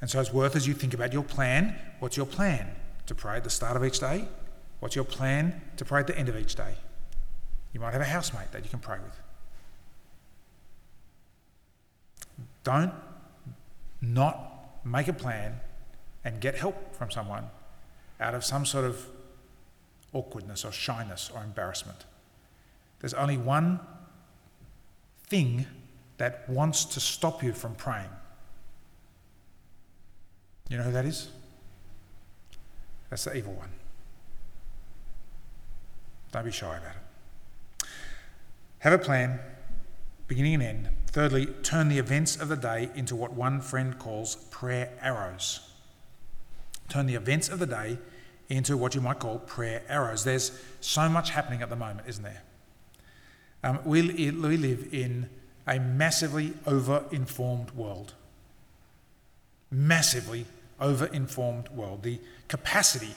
And 0.00 0.08
so 0.08 0.20
it's 0.20 0.32
worth 0.32 0.56
as 0.56 0.66
you 0.66 0.74
think 0.74 0.94
about 0.94 1.12
your 1.12 1.22
plan. 1.22 1.78
What's 2.00 2.16
your 2.16 2.26
plan 2.26 2.68
to 3.06 3.14
pray 3.14 3.36
at 3.36 3.44
the 3.44 3.50
start 3.50 3.76
of 3.76 3.84
each 3.84 4.00
day? 4.00 4.26
What's 4.80 4.94
your 4.94 5.04
plan 5.04 5.60
to 5.76 5.84
pray 5.84 6.00
at 6.00 6.06
the 6.06 6.18
end 6.18 6.28
of 6.28 6.36
each 6.36 6.54
day? 6.54 6.74
You 7.72 7.80
might 7.80 7.92
have 7.92 8.02
a 8.02 8.06
housemate 8.06 8.52
that 8.52 8.64
you 8.64 8.70
can 8.70 8.78
pray 8.78 8.98
with. 9.02 9.20
Don't 12.64 12.92
not 14.00 14.84
make 14.84 15.08
a 15.08 15.12
plan 15.12 15.60
and 16.26 16.40
get 16.40 16.56
help 16.56 16.96
from 16.96 17.08
someone 17.08 17.44
out 18.18 18.34
of 18.34 18.44
some 18.44 18.66
sort 18.66 18.84
of 18.84 19.06
awkwardness 20.12 20.64
or 20.64 20.72
shyness 20.72 21.30
or 21.32 21.44
embarrassment. 21.44 22.04
There's 22.98 23.14
only 23.14 23.38
one 23.38 23.78
thing 25.28 25.66
that 26.18 26.48
wants 26.48 26.84
to 26.84 27.00
stop 27.00 27.44
you 27.44 27.52
from 27.52 27.76
praying. 27.76 28.10
You 30.68 30.78
know 30.78 30.82
who 30.82 30.90
that 30.90 31.04
is? 31.04 31.28
That's 33.08 33.22
the 33.22 33.36
evil 33.36 33.52
one. 33.52 33.70
Don't 36.32 36.44
be 36.44 36.50
shy 36.50 36.76
about 36.76 36.96
it. 36.96 37.86
Have 38.80 38.94
a 38.94 38.98
plan, 38.98 39.38
beginning 40.26 40.54
and 40.54 40.62
end. 40.64 40.88
Thirdly, 41.06 41.46
turn 41.62 41.88
the 41.88 41.98
events 41.98 42.34
of 42.34 42.48
the 42.48 42.56
day 42.56 42.90
into 42.96 43.14
what 43.14 43.32
one 43.32 43.60
friend 43.60 43.96
calls 43.96 44.34
prayer 44.50 44.90
arrows. 45.00 45.60
Turn 46.88 47.06
the 47.06 47.14
events 47.14 47.48
of 47.48 47.58
the 47.58 47.66
day 47.66 47.98
into 48.48 48.76
what 48.76 48.94
you 48.94 49.00
might 49.00 49.18
call 49.18 49.38
prayer 49.38 49.82
arrows. 49.88 50.24
There's 50.24 50.52
so 50.80 51.08
much 51.08 51.30
happening 51.30 51.62
at 51.62 51.70
the 51.70 51.76
moment, 51.76 52.08
isn't 52.08 52.22
there? 52.22 52.42
Um, 53.64 53.80
we, 53.84 54.02
we 54.02 54.56
live 54.56 54.88
in 54.92 55.28
a 55.66 55.80
massively 55.80 56.54
over 56.66 57.04
informed 57.10 57.72
world. 57.72 58.14
Massively 59.70 60.46
over 60.80 61.06
informed 61.06 61.68
world. 61.70 62.02
The 62.02 62.20
capacity 62.46 63.14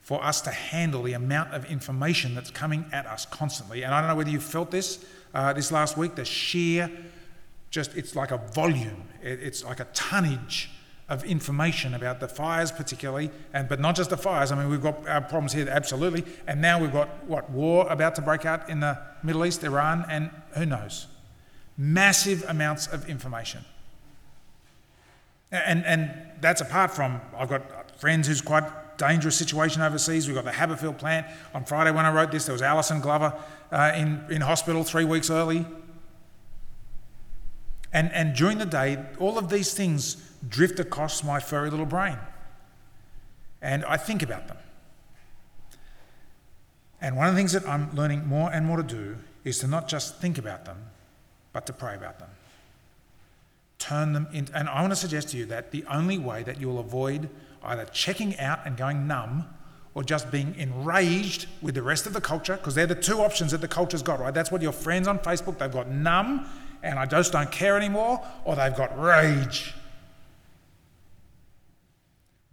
for 0.00 0.24
us 0.24 0.40
to 0.42 0.50
handle 0.50 1.02
the 1.02 1.12
amount 1.12 1.52
of 1.52 1.70
information 1.70 2.34
that's 2.34 2.50
coming 2.50 2.86
at 2.92 3.06
us 3.06 3.26
constantly. 3.26 3.82
And 3.82 3.94
I 3.94 4.00
don't 4.00 4.08
know 4.08 4.16
whether 4.16 4.30
you 4.30 4.40
felt 4.40 4.70
this 4.70 5.04
uh, 5.34 5.52
this 5.52 5.72
last 5.72 5.96
week, 5.96 6.14
the 6.14 6.24
sheer, 6.24 6.90
just, 7.70 7.96
it's 7.96 8.14
like 8.14 8.30
a 8.30 8.36
volume, 8.36 9.08
it, 9.22 9.40
it's 9.42 9.64
like 9.64 9.80
a 9.80 9.86
tonnage 9.94 10.70
of 11.08 11.24
information 11.24 11.94
about 11.94 12.20
the 12.20 12.28
fires, 12.28 12.72
particularly, 12.72 13.30
and 13.52 13.68
but 13.68 13.80
not 13.80 13.96
just 13.96 14.10
the 14.10 14.16
fires. 14.16 14.52
I 14.52 14.58
mean, 14.58 14.68
we've 14.68 14.82
got 14.82 15.06
our 15.08 15.20
problems 15.20 15.52
here, 15.52 15.68
absolutely, 15.68 16.24
and 16.46 16.60
now 16.60 16.80
we've 16.80 16.92
got 16.92 17.24
what 17.24 17.50
war 17.50 17.86
about 17.90 18.14
to 18.16 18.22
break 18.22 18.46
out 18.46 18.68
in 18.68 18.80
the 18.80 18.98
Middle 19.22 19.44
East, 19.44 19.64
Iran, 19.64 20.04
and 20.08 20.30
who 20.56 20.66
knows? 20.66 21.06
Massive 21.76 22.44
amounts 22.48 22.86
of 22.86 23.08
information, 23.08 23.64
and 25.50 25.84
and 25.84 26.10
that's 26.40 26.60
apart 26.60 26.90
from 26.90 27.20
I've 27.36 27.48
got 27.48 27.98
friends 28.00 28.28
who's 28.28 28.40
quite 28.40 28.64
dangerous 28.98 29.36
situation 29.36 29.82
overseas. 29.82 30.26
We've 30.26 30.36
got 30.36 30.44
the 30.44 30.50
Haberfield 30.50 30.98
plant. 30.98 31.26
On 31.54 31.64
Friday 31.64 31.90
when 31.90 32.06
I 32.06 32.12
wrote 32.12 32.30
this, 32.30 32.46
there 32.46 32.52
was 32.52 32.62
Alison 32.62 33.00
Glover 33.00 33.34
uh, 33.70 33.92
in 33.96 34.24
in 34.30 34.40
hospital 34.40 34.84
three 34.84 35.04
weeks 35.04 35.30
early. 35.30 35.66
And, 37.92 38.10
and 38.12 38.34
during 38.34 38.58
the 38.58 38.66
day, 38.66 39.04
all 39.18 39.38
of 39.38 39.50
these 39.50 39.74
things 39.74 40.31
drift 40.48 40.80
across 40.80 41.22
my 41.22 41.40
furry 41.40 41.70
little 41.70 41.86
brain. 41.86 42.18
And 43.60 43.84
I 43.84 43.96
think 43.96 44.22
about 44.22 44.48
them. 44.48 44.56
And 47.00 47.16
one 47.16 47.28
of 47.28 47.34
the 47.34 47.38
things 47.38 47.52
that 47.52 47.68
I'm 47.68 47.94
learning 47.94 48.26
more 48.26 48.52
and 48.52 48.66
more 48.66 48.76
to 48.76 48.82
do 48.82 49.16
is 49.44 49.58
to 49.60 49.66
not 49.66 49.88
just 49.88 50.18
think 50.18 50.38
about 50.38 50.64
them, 50.64 50.78
but 51.52 51.66
to 51.66 51.72
pray 51.72 51.94
about 51.94 52.18
them. 52.18 52.30
Turn 53.78 54.12
them 54.12 54.28
into, 54.32 54.56
and 54.56 54.68
I 54.68 54.80
want 54.80 54.92
to 54.92 54.96
suggest 54.96 55.30
to 55.30 55.36
you 55.36 55.46
that 55.46 55.72
the 55.72 55.84
only 55.90 56.18
way 56.18 56.44
that 56.44 56.60
you'll 56.60 56.78
avoid 56.78 57.28
either 57.64 57.84
checking 57.86 58.38
out 58.38 58.60
and 58.64 58.76
going 58.76 59.06
numb 59.06 59.48
or 59.94 60.02
just 60.02 60.30
being 60.30 60.54
enraged 60.56 61.46
with 61.60 61.74
the 61.74 61.82
rest 61.82 62.06
of 62.06 62.12
the 62.12 62.20
culture, 62.20 62.56
because 62.56 62.74
they're 62.74 62.86
the 62.86 62.94
two 62.94 63.18
options 63.18 63.50
that 63.50 63.60
the 63.60 63.68
culture's 63.68 64.02
got, 64.02 64.20
right? 64.20 64.32
That's 64.32 64.50
what 64.50 64.62
your 64.62 64.72
friends 64.72 65.06
on 65.06 65.18
Facebook, 65.18 65.58
they've 65.58 65.70
got 65.70 65.88
numb 65.88 66.46
and 66.82 66.98
I 66.98 67.06
just 67.06 67.32
don't 67.32 67.50
care 67.50 67.76
anymore, 67.76 68.24
or 68.44 68.56
they've 68.56 68.74
got 68.74 68.98
rage. 69.00 69.74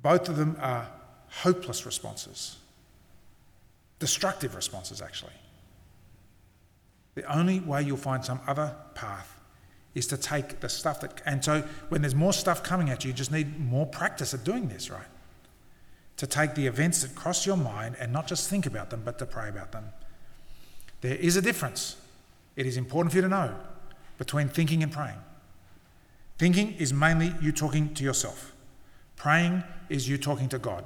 Both 0.02 0.30
of 0.30 0.38
them 0.38 0.56
are 0.60 0.88
hopeless 1.30 1.86
responses, 1.86 2.58
destructive 4.00 4.56
responses, 4.56 5.02
actually. 5.02 5.34
The 7.16 7.24
only 7.34 7.60
way 7.60 7.84
you'll 7.84 7.98
find 7.98 8.24
some 8.24 8.40
other 8.48 8.76
path 8.96 9.40
is 9.96 10.08
to 10.08 10.18
take 10.18 10.62
the 10.62 10.70
stuff 10.70 11.02
that, 11.02 11.22
and 11.26 11.44
so 11.44 11.64
when 11.90 12.02
there's 12.02 12.16
more 12.16 12.32
stuff 12.32 12.64
coming 12.64 12.90
at 12.90 13.04
you, 13.04 13.10
you 13.10 13.14
just 13.14 13.32
need 13.32 13.60
more 13.60 13.86
practice 13.86 14.34
at 14.34 14.44
doing 14.44 14.70
this, 14.70 14.90
right? 14.90 15.08
To 16.18 16.28
take 16.28 16.56
the 16.56 16.68
events 16.68 17.02
that 17.02 17.16
cross 17.16 17.46
your 17.46 17.58
mind 17.58 17.96
and 18.00 18.14
not 18.14 18.28
just 18.28 18.50
think 18.50 18.66
about 18.66 18.90
them, 18.90 19.02
but 19.04 19.18
to 19.20 19.26
pray 19.26 19.50
about 19.50 19.72
them. 19.72 19.86
There 21.02 21.16
is 21.16 21.36
a 21.36 21.42
difference. 21.42 21.98
It 22.56 22.66
is 22.66 22.78
important 22.78 23.12
for 23.12 23.18
you 23.18 23.22
to 23.24 23.30
know 23.30 23.56
between 24.18 24.48
thinking 24.48 24.84
and 24.84 24.92
praying. 24.92 25.18
Thinking 26.38 26.74
is 26.74 26.94
mainly 26.94 27.34
you 27.42 27.52
talking 27.52 27.94
to 27.96 28.04
yourself. 28.04 28.54
Praying 29.20 29.66
is 29.90 30.08
you 30.08 30.18
talking 30.18 30.48
to 30.48 30.58
God. 30.58 30.86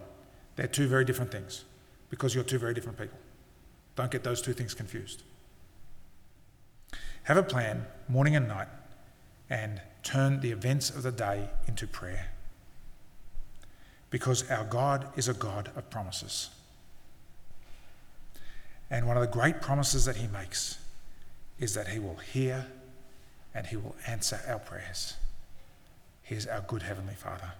They're 0.55 0.67
two 0.67 0.87
very 0.87 1.05
different 1.05 1.31
things 1.31 1.65
because 2.09 2.33
you're 2.33 2.43
two 2.43 2.57
very 2.57 2.73
different 2.73 2.97
people. 2.97 3.17
Don't 3.95 4.09
get 4.09 4.23
those 4.23 4.41
two 4.41 4.53
things 4.53 4.73
confused. 4.73 5.21
Have 7.23 7.37
a 7.37 7.43
plan, 7.43 7.85
morning 8.09 8.35
and 8.35 8.47
night, 8.47 8.69
and 9.51 9.79
turn 10.01 10.41
the 10.41 10.49
events 10.49 10.89
of 10.89 11.03
the 11.03 11.11
day 11.11 11.47
into 11.67 11.85
prayer. 11.85 12.31
Because 14.09 14.49
our 14.49 14.65
God 14.65 15.07
is 15.15 15.27
a 15.27 15.33
God 15.35 15.69
of 15.75 15.91
promises. 15.91 16.49
And 18.89 19.07
one 19.07 19.15
of 19.15 19.21
the 19.21 19.31
great 19.31 19.61
promises 19.61 20.05
that 20.05 20.15
He 20.15 20.27
makes 20.27 20.79
is 21.59 21.75
that 21.75 21.87
He 21.87 21.99
will 21.99 22.15
hear 22.15 22.65
and 23.53 23.67
He 23.67 23.75
will 23.75 23.95
answer 24.07 24.39
our 24.47 24.59
prayers. 24.59 25.17
He 26.23 26.33
is 26.33 26.47
our 26.47 26.61
good 26.61 26.81
Heavenly 26.81 27.13
Father. 27.13 27.53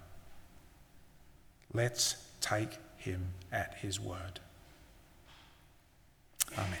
Let's 1.74 2.16
take 2.40 2.78
Him 2.96 3.26
at 3.52 3.74
His 3.74 4.00
word. 4.00 4.40
Amen. 6.56 6.78